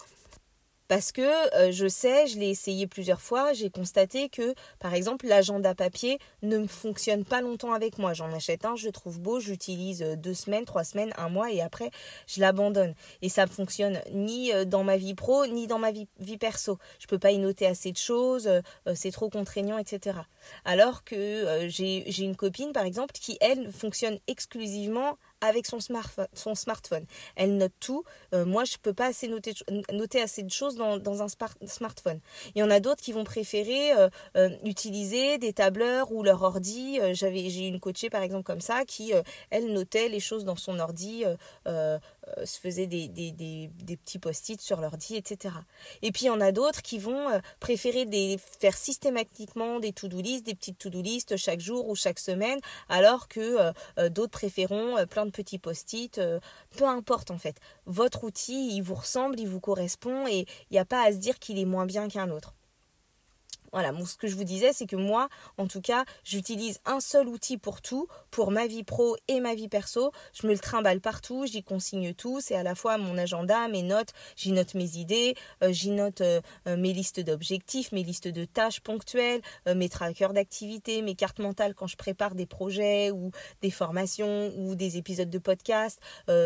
Parce 0.89 1.13
que 1.13 1.23
euh, 1.57 1.73
je 1.73 1.89
sais, 1.89 2.27
je 2.27 2.39
l'ai 2.39 2.51
essayé 2.51 2.87
plusieurs 2.87 3.21
fois, 3.21 3.55
j'ai 3.55 3.71
constaté 3.71 4.29
que, 4.29 4.55
par 4.79 4.93
exemple, 4.93 5.27
l'agenda 5.27 5.75
papier 5.75 6.19
ne 6.43 6.67
fonctionne 6.67 7.25
pas 7.25 7.41
longtemps 7.41 7.73
avec 7.73 7.99
moi. 7.99 8.13
J'en 8.13 8.31
achète 8.33 8.67
un, 8.67 8.77
je 8.77 8.87
le 8.87 8.93
trouve 8.93 9.19
beau, 9.19 9.41
j'utilise 9.41 10.03
euh, 10.03 10.17
deux 10.17 10.35
semaines, 10.35 10.67
trois 10.67 10.85
semaines, 10.85 11.13
un 11.17 11.31
mois 11.31 11.51
et 11.51 11.63
après, 11.63 11.91
je 12.27 12.41
l'abandonne. 12.41 12.95
Et 13.23 13.31
ça 13.31 13.47
ne 13.47 13.51
fonctionne 13.51 14.01
ni 14.13 14.53
euh, 14.53 14.67
dans 14.67 14.85
ma 14.85 14.99
vie 14.99 15.15
pro, 15.15 15.47
ni 15.47 15.67
dans 15.67 15.79
ma 15.79 15.91
vie, 15.91 16.07
perso. 16.39 16.79
Je 16.99 17.07
peux 17.07 17.19
pas 17.19 17.31
y 17.31 17.39
noter 17.39 17.67
assez 17.67 17.93
de 17.93 17.97
choses, 17.97 18.51
c'est 18.95 19.13
trop 19.13 19.31
contraignant, 19.31 19.79
etc. 19.79 20.19
Alors 20.65 21.05
que 21.05 21.69
j'ai 21.69 22.05
une 22.19 22.35
copine, 22.35 22.73
par 22.73 22.85
exemple, 22.85 23.15
qui, 23.15 23.39
elle, 23.41 23.71
fonctionne 23.73 24.19
exclusivement 24.27 25.17
avec 25.47 25.67
son, 25.67 25.79
son 26.33 26.55
smartphone. 26.55 27.05
Elle 27.37 27.57
note 27.57 27.73
tout. 27.81 28.05
Euh, 28.35 28.45
moi, 28.45 28.65
je 28.65 28.77
peux 28.81 28.95
pas 28.95 29.07
assez 29.07 29.29
noter, 29.29 29.55
noter 29.93 30.21
assez 30.21 30.43
de 30.43 30.51
choses 30.51 30.77
dans, 30.77 30.99
dans 30.99 31.23
un 31.23 31.29
smartphone. 31.67 32.21
Il 32.55 32.61
y 32.61 32.63
en 32.63 32.71
a 32.71 32.81
d'autres 32.81 33.03
qui 33.03 33.13
vont 33.13 33.25
préférer 33.25 33.93
euh, 33.93 34.09
euh, 34.37 34.51
utiliser 34.65 35.39
des 35.39 35.53
tableurs 35.53 36.13
ou 36.13 36.23
leur 36.23 36.43
ordi. 36.43 36.99
J'avais, 37.13 37.49
j'ai 37.51 37.67
une 37.69 37.81
coachée 37.81 38.11
par 38.11 38.23
exemple 38.23 38.45
comme 38.45 38.61
ça 38.61 38.85
qui, 38.85 39.13
elle, 39.51 39.73
notait 39.73 40.09
les 40.09 40.21
choses 40.21 40.45
dans 40.45 40.57
son 40.57 40.79
ordi 40.79 41.25
euh, 42.39 42.47
se 42.47 42.59
faisaient 42.59 42.87
des, 42.87 43.09
des, 43.09 43.33
des, 43.33 43.97
petits 43.97 44.19
post-it 44.19 44.61
sur 44.61 44.81
l'ordi, 44.81 45.17
etc. 45.17 45.55
Et 46.03 46.13
puis 46.13 46.25
il 46.25 46.27
y 46.29 46.31
en 46.31 46.41
a 46.41 46.53
d'autres 46.53 46.83
qui 46.83 46.99
vont 46.99 47.29
euh, 47.29 47.39
préférer 47.61 48.07
des, 48.07 48.39
faire 48.61 48.77
systématiquement 48.77 49.79
des 49.79 49.93
to-do 49.93 50.21
list, 50.21 50.47
des 50.47 50.55
petites 50.55 50.79
to-do 50.79 51.03
list 51.03 51.37
chaque 51.37 51.61
jour 51.61 51.89
ou 51.89 51.95
chaque 51.95 52.19
semaine, 52.19 52.61
alors 52.89 53.29
que 53.29 53.73
euh, 53.99 54.09
d'autres 54.09 54.33
préféreront 54.33 55.07
plein 55.07 55.27
de 55.27 55.31
petits 55.31 55.59
post-it. 55.59 56.21
peu 56.77 56.85
importe 56.85 57.31
en 57.31 57.39
fait. 57.39 57.57
Votre 57.87 58.25
outil, 58.25 58.75
il 58.75 58.83
vous 58.83 58.95
ressemble, 58.95 59.39
il 59.39 59.49
vous 59.49 59.61
correspond 59.61 60.27
et 60.27 60.47
il 60.71 60.73
n'y 60.73 60.79
a 60.79 60.85
pas 60.85 61.05
à 61.05 61.13
se 61.13 61.19
dire 61.19 61.39
qu'il 61.39 61.59
est 61.59 61.65
moins 61.65 61.87
bien 61.87 62.09
qu'un 62.09 62.31
autre. 62.31 62.55
Voilà, 63.75 63.93
ce 64.07 64.17
que 64.17 64.29
je 64.29 64.37
vous 64.37 64.45
disais, 64.45 64.73
c'est 64.73 64.87
que 64.87 64.95
moi, 64.95 65.29
en 65.59 65.67
tout 65.67 65.81
cas, 65.81 66.05
j'utilise 66.23 66.79
un 66.85 67.01
seul 67.01 67.27
outil 67.27 67.59
pour 67.59 67.83
tout, 67.83 68.07
pour 68.31 68.53
ma 68.53 68.69
vie 68.69 68.85
pro 68.85 69.17
et 69.27 69.41
ma 69.41 69.57
vie 69.57 69.67
perso. 69.67 70.13
Je 70.33 70.47
me 70.47 70.53
le 70.53 70.61
trimballe 70.61 71.01
partout, 71.01 71.45
j'y 71.45 71.65
consigne 71.65 72.15
tout. 72.15 72.41
C'est 72.41 72.55
à 72.55 72.63
la 72.63 72.77
fois 72.77 72.99
mon 72.99 73.19
agenda, 73.19 73.67
mes 73.67 73.83
notes, 73.83 74.11
j'y 74.37 74.53
note 74.53 74.75
mes 74.75 74.97
idées, 74.97 75.35
euh, 75.65 75.73
j'y 75.73 75.91
note 75.91 76.21
euh, 76.21 76.41
euh, 76.69 76.77
mes 76.77 76.93
listes 76.93 77.19
d'objectifs, 77.19 77.91
mes 77.91 78.05
listes 78.05 78.29
de 78.29 78.45
tâches 78.45 78.79
ponctuelles, 78.79 79.41
mes 79.67 79.89
trackers 79.89 80.35
d'activités, 80.35 81.03
mes 81.03 81.17
cartes 81.17 81.41
mentales 81.41 81.75
quand 81.75 81.89
je 81.89 81.97
prépare 81.97 82.37
des 82.37 82.47
projets 82.47 83.11
ou 83.11 83.33
des 83.61 83.73
formations 83.73 84.53
ou 84.57 84.77
des 84.77 84.99
épisodes 84.99 85.31
de 85.31 85.39
podcast. 85.39 86.01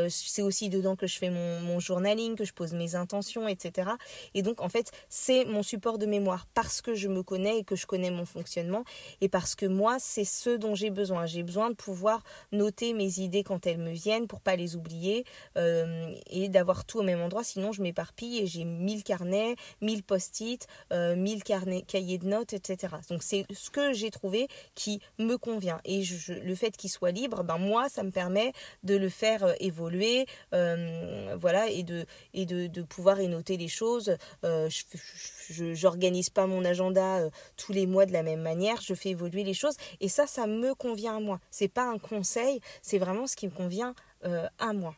c'est 0.09 0.41
aussi 0.41 0.71
dedans 0.71 0.97
que 0.97 1.07
je 1.07 1.19
fais 1.19 1.29
mon, 1.29 1.61
mon 1.61 1.79
journaling, 1.79 2.37
que 2.37 2.45
je 2.45 2.55
pose 2.55 2.73
mes 2.73 2.95
intentions, 2.95 3.49
etc. 3.49 3.91
Et 4.33 4.41
donc, 4.41 4.63
en 4.63 4.71
fait, 4.71 4.93
c'est 5.11 5.45
mon 5.45 5.63
support 5.63 5.99
de 5.99 6.07
mémoire 6.07 6.47
parce 6.55 6.81
que 6.81 6.95
je 6.95 7.09
me 7.09 7.18
connais 7.23 7.59
et 7.59 7.65
que 7.65 7.77
je 7.77 7.87
connais 7.87 8.11
mon 8.11 8.25
fonctionnement 8.25 8.85
et 9.21 9.29
parce 9.29 9.55
que 9.55 9.67
moi, 9.67 9.97
c'est 9.99 10.25
ce 10.25 10.51
dont 10.51 10.75
j'ai 10.75 10.91
besoin. 10.91 11.27
J'ai 11.27 11.43
besoin 11.43 11.71
de 11.71 11.75
pouvoir 11.75 12.23
noter 12.53 12.93
mes 12.93 13.21
idées 13.21 13.43
quand 13.43 13.67
elles 13.67 13.79
me 13.79 13.91
viennent 13.91 14.27
pour 14.27 14.41
pas 14.41 14.57
les 14.57 14.77
oublier 14.77 15.25
euh, 15.57 16.15
et 16.31 16.49
d'avoir 16.49 16.85
tout 16.85 16.99
au 16.99 17.03
même 17.03 17.21
endroit. 17.21 17.45
Sinon, 17.45 17.73
je 17.73 17.83
m'éparpille 17.83 18.39
et 18.39 18.47
j'ai 18.47 18.65
mille 18.65 19.03
carnets, 19.03 19.57
mille 19.81 20.03
post-it, 20.03 20.67
euh, 20.93 21.17
mille 21.17 21.43
carnets, 21.43 21.83
cahiers 21.83 22.19
de 22.19 22.27
notes, 22.27 22.53
etc. 22.53 22.95
Donc, 23.11 23.23
c'est 23.23 23.45
ce 23.53 23.71
que 23.71 23.93
j'ai 23.93 24.11
trouvé 24.11 24.49
qui 24.75 25.01
me 25.19 25.37
convient. 25.37 25.81
Et 25.85 26.03
le 26.29 26.55
fait 26.55 26.77
qu'il 26.77 26.91
soit 26.91 27.11
libre, 27.11 27.43
ben 27.45 27.59
moi, 27.59 27.89
ça 27.89 28.03
me 28.03 28.11
permet 28.11 28.53
de 28.83 28.97
le 28.97 29.09
faire 29.09 29.45
euh, 29.45 29.55
évoluer, 29.61 30.27
voilà, 30.53 31.69
et 31.69 31.83
de 31.83 32.05
et 32.35 32.47
de, 32.47 32.67
de 32.67 32.83
pouvoir 32.83 33.21
y 33.21 33.29
noter 33.29 33.57
les 33.57 33.69
choses. 33.69 34.17
je 34.43 35.75
j'organise 35.75 36.31
pas 36.31 36.47
mon 36.47 36.65
agenda 36.65 37.08
euh, 37.17 37.31
tous 37.57 37.73
les 37.73 37.87
mois 37.87 38.07
de 38.07 38.13
la 38.13 38.23
même 38.23 38.43
manière, 38.43 38.81
je 38.81 38.95
fais 38.95 39.11
évoluer 39.11 39.45
les 39.45 39.55
choses 39.55 39.77
et 40.01 40.09
ça, 40.09 40.27
ça 40.27 40.47
me 40.47 40.75
convient 40.75 41.17
à 41.17 41.21
moi. 41.21 41.41
C'est 41.51 41.69
pas 41.69 41.85
un 41.85 41.99
conseil, 41.99 42.61
c'est 42.83 42.99
vraiment 42.99 43.27
ce 43.27 43.37
qui 43.37 43.47
me 43.47 43.53
convient 43.53 43.95
euh, 44.25 44.47
à 44.59 44.73
moi. 44.73 44.95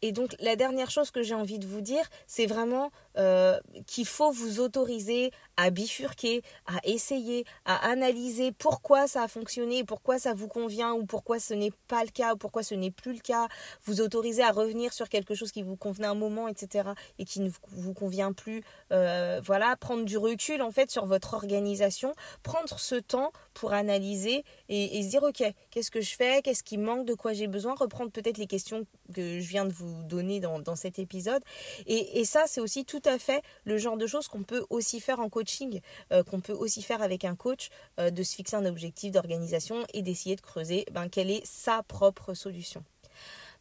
Et 0.00 0.12
donc 0.12 0.36
la 0.38 0.54
dernière 0.54 0.90
chose 0.90 1.10
que 1.10 1.22
j'ai 1.22 1.34
envie 1.34 1.58
de 1.58 1.66
vous 1.66 1.80
dire, 1.80 2.08
c'est 2.26 2.46
vraiment 2.46 2.90
euh, 3.18 3.58
qu'il 3.86 4.06
faut 4.06 4.30
vous 4.30 4.60
autoriser 4.60 5.32
à 5.56 5.70
bifurquer, 5.70 6.42
à 6.66 6.78
essayer, 6.84 7.44
à 7.64 7.88
analyser 7.88 8.52
pourquoi 8.52 9.08
ça 9.08 9.24
a 9.24 9.28
fonctionné, 9.28 9.82
pourquoi 9.82 10.20
ça 10.20 10.32
vous 10.32 10.46
convient 10.46 10.92
ou 10.92 11.04
pourquoi 11.04 11.40
ce 11.40 11.52
n'est 11.52 11.72
pas 11.88 12.04
le 12.04 12.10
cas 12.10 12.34
ou 12.34 12.36
pourquoi 12.36 12.62
ce 12.62 12.76
n'est 12.76 12.92
plus 12.92 13.12
le 13.12 13.18
cas, 13.18 13.48
vous 13.84 14.00
autoriser 14.00 14.44
à 14.44 14.52
revenir 14.52 14.92
sur 14.92 15.08
quelque 15.08 15.34
chose 15.34 15.50
qui 15.50 15.62
vous 15.62 15.76
convenait 15.76 16.06
un 16.06 16.14
moment, 16.14 16.46
etc. 16.46 16.90
et 17.18 17.24
qui 17.24 17.40
ne 17.40 17.50
vous 17.72 17.92
convient 17.92 18.32
plus. 18.32 18.62
Euh, 18.92 19.40
voilà, 19.44 19.74
prendre 19.76 20.04
du 20.04 20.16
recul 20.16 20.62
en 20.62 20.70
fait 20.70 20.90
sur 20.90 21.04
votre 21.04 21.34
organisation, 21.34 22.14
prendre 22.44 22.78
ce 22.78 22.94
temps 22.94 23.32
pour 23.52 23.72
analyser 23.72 24.44
et, 24.68 25.02
se 25.02 25.08
dire 25.08 25.24
ok, 25.24 25.42
qu'est-ce 25.70 25.90
que 25.90 26.00
je 26.00 26.14
fais, 26.14 26.40
qu'est-ce 26.42 26.62
qui 26.62 26.78
manque, 26.78 27.04
de 27.04 27.14
quoi 27.14 27.32
j'ai 27.32 27.48
besoin, 27.48 27.74
reprendre 27.74 28.12
peut-être 28.12 28.38
les 28.38 28.46
questions 28.46 28.86
que 29.12 29.40
je 29.40 29.48
viens 29.48 29.64
de 29.64 29.72
vous 29.72 30.04
donner 30.04 30.38
dans, 30.38 30.76
cet 30.76 30.98
épisode. 30.98 31.42
Et, 31.86 32.20
et 32.20 32.24
ça, 32.24 32.44
c'est 32.46 32.60
aussi 32.60 32.84
tout 32.84 33.00
fait 33.16 33.42
le 33.64 33.78
genre 33.78 33.96
de 33.96 34.06
choses 34.06 34.28
qu'on 34.28 34.42
peut 34.42 34.66
aussi 34.68 35.00
faire 35.00 35.20
en 35.20 35.28
coaching, 35.28 35.80
euh, 36.12 36.22
qu'on 36.22 36.40
peut 36.40 36.52
aussi 36.52 36.82
faire 36.82 37.02
avec 37.02 37.24
un 37.24 37.36
coach, 37.36 37.70
euh, 37.98 38.10
de 38.10 38.22
se 38.22 38.34
fixer 38.34 38.56
un 38.56 38.66
objectif 38.66 39.12
d'organisation 39.12 39.86
et 39.94 40.02
d'essayer 40.02 40.36
de 40.36 40.40
creuser 40.40 40.84
ben, 40.92 41.08
quelle 41.08 41.30
est 41.30 41.46
sa 41.46 41.82
propre 41.82 42.34
solution. 42.34 42.84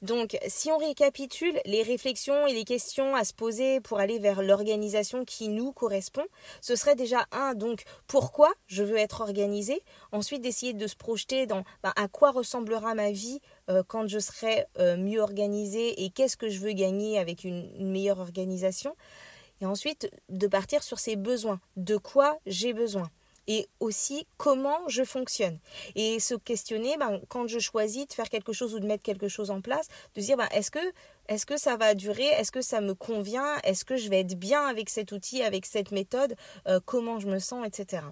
Donc, 0.04 0.38
si 0.48 0.72
on 0.72 0.78
récapitule 0.78 1.60
les 1.66 1.82
réflexions 1.82 2.46
et 2.46 2.54
les 2.54 2.66
questions 2.66 3.16
à 3.16 3.24
se 3.24 3.34
poser 3.34 3.80
pour 3.82 3.98
aller 3.98 4.20
vers 4.20 4.44
l'organisation 4.44 5.26
qui 5.26 5.48
nous 5.48 5.72
correspond, 5.72 6.26
ce 6.62 6.76
serait 6.76 6.96
déjà 6.96 7.26
un, 7.32 7.56
donc, 7.56 7.84
pourquoi 8.06 8.54
je 8.68 8.84
veux 8.84 8.98
être 8.98 9.22
organisé? 9.22 9.82
Ensuite, 10.12 10.42
d'essayer 10.42 10.74
de 10.74 10.86
se 10.86 10.96
projeter 10.96 11.48
dans 11.48 11.64
ben, 11.82 11.94
à 11.96 12.08
quoi 12.08 12.30
ressemblera 12.30 12.94
ma 12.94 13.12
vie 13.12 13.40
euh, 13.72 13.82
quand 13.88 14.08
je 14.08 14.20
serai 14.20 14.66
mieux 14.98 15.20
organisé 15.20 16.04
et 16.04 16.12
qu'est-ce 16.12 16.38
que 16.38 16.50
je 16.50 16.60
veux 16.60 16.74
gagner 16.74 17.18
avec 17.18 17.44
une 17.44 17.68
meilleure 17.80 18.20
organisation 18.20 18.96
et 19.62 19.66
ensuite 19.66 20.10
de 20.30 20.48
partir 20.48 20.84
sur 20.84 21.00
ses 21.00 21.16
besoins, 21.16 21.60
de 21.76 21.98
quoi 21.98 22.40
j'ai 22.46 22.74
besoin. 22.74 23.10
Et 23.50 23.68
aussi 23.80 24.28
comment 24.36 24.80
je 24.90 25.04
fonctionne. 25.04 25.58
Et 25.96 26.20
se 26.20 26.36
questionner, 26.36 26.98
ben, 26.98 27.22
quand 27.30 27.48
je 27.48 27.60
choisis 27.60 28.06
de 28.06 28.12
faire 28.12 28.28
quelque 28.28 28.52
chose 28.52 28.76
ou 28.76 28.80
de 28.80 28.86
mettre 28.86 29.04
quelque 29.04 29.30
chose 29.30 29.52
en 29.52 29.62
place, 29.62 29.88
de 30.16 30.22
dire 30.22 30.36
ben, 30.36 30.50
est-ce 30.52 30.70
que, 31.46 31.58
ça 31.58 31.78
va 31.78 31.94
durer, 31.96 32.26
est-ce 32.26 32.52
que 32.52 32.62
ça 32.62 32.82
me 32.82 32.94
convient, 32.94 33.56
est-ce 33.64 33.86
que 33.86 33.96
je 33.96 34.10
vais 34.10 34.20
être 34.20 34.38
bien 34.38 34.66
avec 34.66 34.90
cet 34.90 35.14
outil, 35.14 35.44
avec 35.44 35.66
cette 35.66 35.92
méthode, 35.92 36.36
euh, 36.68 36.82
comment 36.86 37.20
je 37.20 37.28
me 37.28 37.40
sens, 37.40 37.66
etc. 37.66 38.04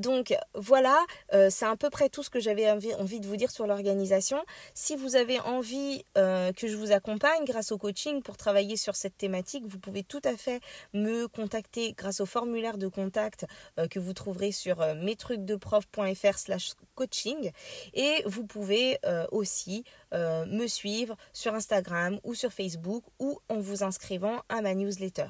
Donc 0.00 0.34
voilà, 0.54 0.98
euh, 1.34 1.48
c'est 1.50 1.66
à 1.66 1.76
peu 1.76 1.90
près 1.90 2.08
tout 2.08 2.22
ce 2.22 2.30
que 2.30 2.40
j'avais 2.40 2.70
envie, 2.70 3.20
de 3.20 3.26
vous 3.26 3.36
dire 3.36 3.50
sur 3.50 3.66
l'organisation. 3.66 4.42
Si 4.72 4.96
vous 4.96 5.14
avez 5.14 5.38
envie 5.40 6.04
euh, 6.16 6.52
que 6.52 6.68
je 6.68 6.76
vous 6.76 6.90
accompagne 6.90 7.44
grâce 7.44 7.70
au 7.70 7.76
coaching 7.76 8.22
pour 8.22 8.38
travailler 8.38 8.78
sur 8.78 8.96
cette 8.96 9.18
thématique, 9.18 9.62
vous 9.66 9.78
pouvez 9.78 10.02
tout 10.02 10.22
à 10.24 10.38
fait 10.38 10.60
me 10.94 11.28
contacter 11.28 11.92
grâce 11.92 12.20
au 12.20 12.26
formulaire 12.26 12.78
de 12.78 12.88
contact 12.88 13.44
euh, 13.78 13.88
que 13.88 13.98
vous 13.98 14.14
trouverez 14.14 14.52
sur 14.52 14.78
mestrucsdeprof.fr 14.96 16.38
slash 16.38 16.72
coaching. 16.94 17.52
Et 17.92 18.22
vous 18.24 18.46
pouvez 18.46 18.98
aussi 19.30 19.84
me 20.12 20.66
suivre 20.66 21.16
sur 21.32 21.54
Instagram 21.54 22.18
ou 22.24 22.34
sur 22.34 22.52
Facebook 22.52 23.04
ou 23.18 23.38
en 23.48 23.58
vous 23.58 23.82
inscrivant 23.84 24.40
à 24.48 24.62
ma 24.62 24.74
newsletter. 24.74 25.26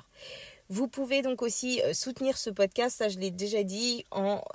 Vous 0.73 0.87
pouvez 0.87 1.21
donc 1.21 1.43
aussi 1.43 1.83
euh, 1.83 1.93
soutenir 1.93 2.39
ce 2.39 2.49
podcast, 2.49 2.99
ça 2.99 3.09
je 3.09 3.19
l'ai 3.19 3.33
déjà 3.33 3.65
dit, 3.65 4.05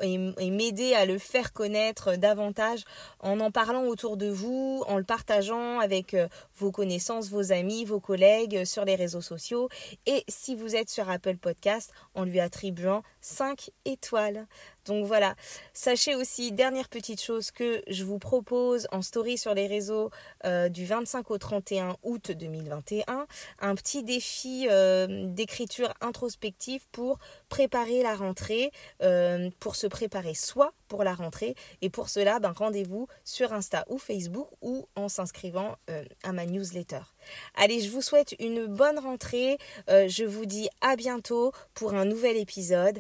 et, 0.02 0.18
m'aider 0.50 0.94
à 0.94 1.06
le 1.06 1.18
faire 1.18 1.52
connaître 1.52 2.16
davantage 2.16 2.86
en 3.20 3.42
en 3.42 3.52
parlant 3.52 3.84
autour 3.84 4.16
de 4.16 4.30
vous, 4.30 4.82
en 4.88 4.98
le 4.98 5.04
partageant 5.04 5.80
avec 5.80 6.14
euh, 6.14 6.30
vos 6.56 6.72
connaissances, 6.72 7.30
vos 7.30 7.52
amis, 7.52 7.84
vos 7.84 8.00
collègues 8.00 8.56
euh, 8.56 8.66
sur 8.66 8.86
les 8.86 8.96
réseaux 8.96 9.20
sociaux. 9.20 9.68
Et 10.06 10.24
si 10.30 10.56
vous 10.56 10.78
êtes 10.78 10.90
sur 10.90 11.10
Apple 11.10 11.36
Podcast, 11.36 11.92
en 12.14 12.24
lui 12.24 12.40
attribuant 12.40 13.04
5 13.20 13.72
étoiles. 13.84 14.48
Donc 14.86 15.06
voilà, 15.06 15.36
sachez 15.74 16.14
aussi, 16.14 16.52
dernière 16.52 16.90
petite 16.90 17.20
chose 17.20 17.50
que 17.50 17.82
je 17.88 18.04
vous 18.04 18.20
propose 18.20 18.88
en 18.92 19.02
story 19.02 19.36
sur 19.36 19.56
les 19.56 19.66
réseaux 19.66 20.12
euh, 20.46 20.70
du 20.70 20.86
25 20.86 21.32
au 21.32 21.40
31 21.40 21.98
août 22.04 22.32
2021, 22.32 23.26
un 23.60 23.76
petit 23.76 24.04
défi 24.04 24.68
euh, 24.70 25.26
d'écriture 25.26 25.92
introspective 26.02 26.86
pour 26.92 27.18
préparer 27.50 28.04
la 28.04 28.16
rentrée, 28.16 28.72
euh, 29.02 29.50
pour 29.60 29.76
se 29.76 29.88
préparer 29.88 30.36
soi 30.36 30.72
pour 30.88 31.04
la 31.04 31.16
rentrée. 31.16 31.56
Et 31.82 31.90
pour 31.90 32.10
cela, 32.10 32.38
ben, 32.38 32.54
rendez-vous 32.56 33.08
sur 33.24 33.54
Insta 33.54 33.86
ou 33.90 33.98
Facebook 33.98 34.50
ou 34.62 34.88
en 34.96 35.10
s'inscrivant 35.10 35.78
à 36.22 36.32
ma 36.32 36.46
newsletter. 36.46 37.00
Allez, 37.56 37.82
je 37.82 37.90
vous 37.90 38.04
souhaite 38.04 38.36
une 38.40 38.68
bonne 38.68 39.00
rentrée. 39.00 39.58
je 39.88 40.24
vous 40.24 40.46
dis 40.46 40.70
à 40.82 40.96
bientôt 40.96 41.54
pour 41.74 41.96
un 41.96 42.06
nouvel 42.06 42.38
épisode 42.38 43.00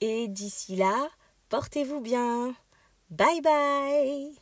et 0.00 0.28
d'ici 0.28 0.76
là, 0.76 1.08
portez-vous 1.48 2.00
bien. 2.00 2.54
Bye 3.10 3.40
bye. 3.40 4.34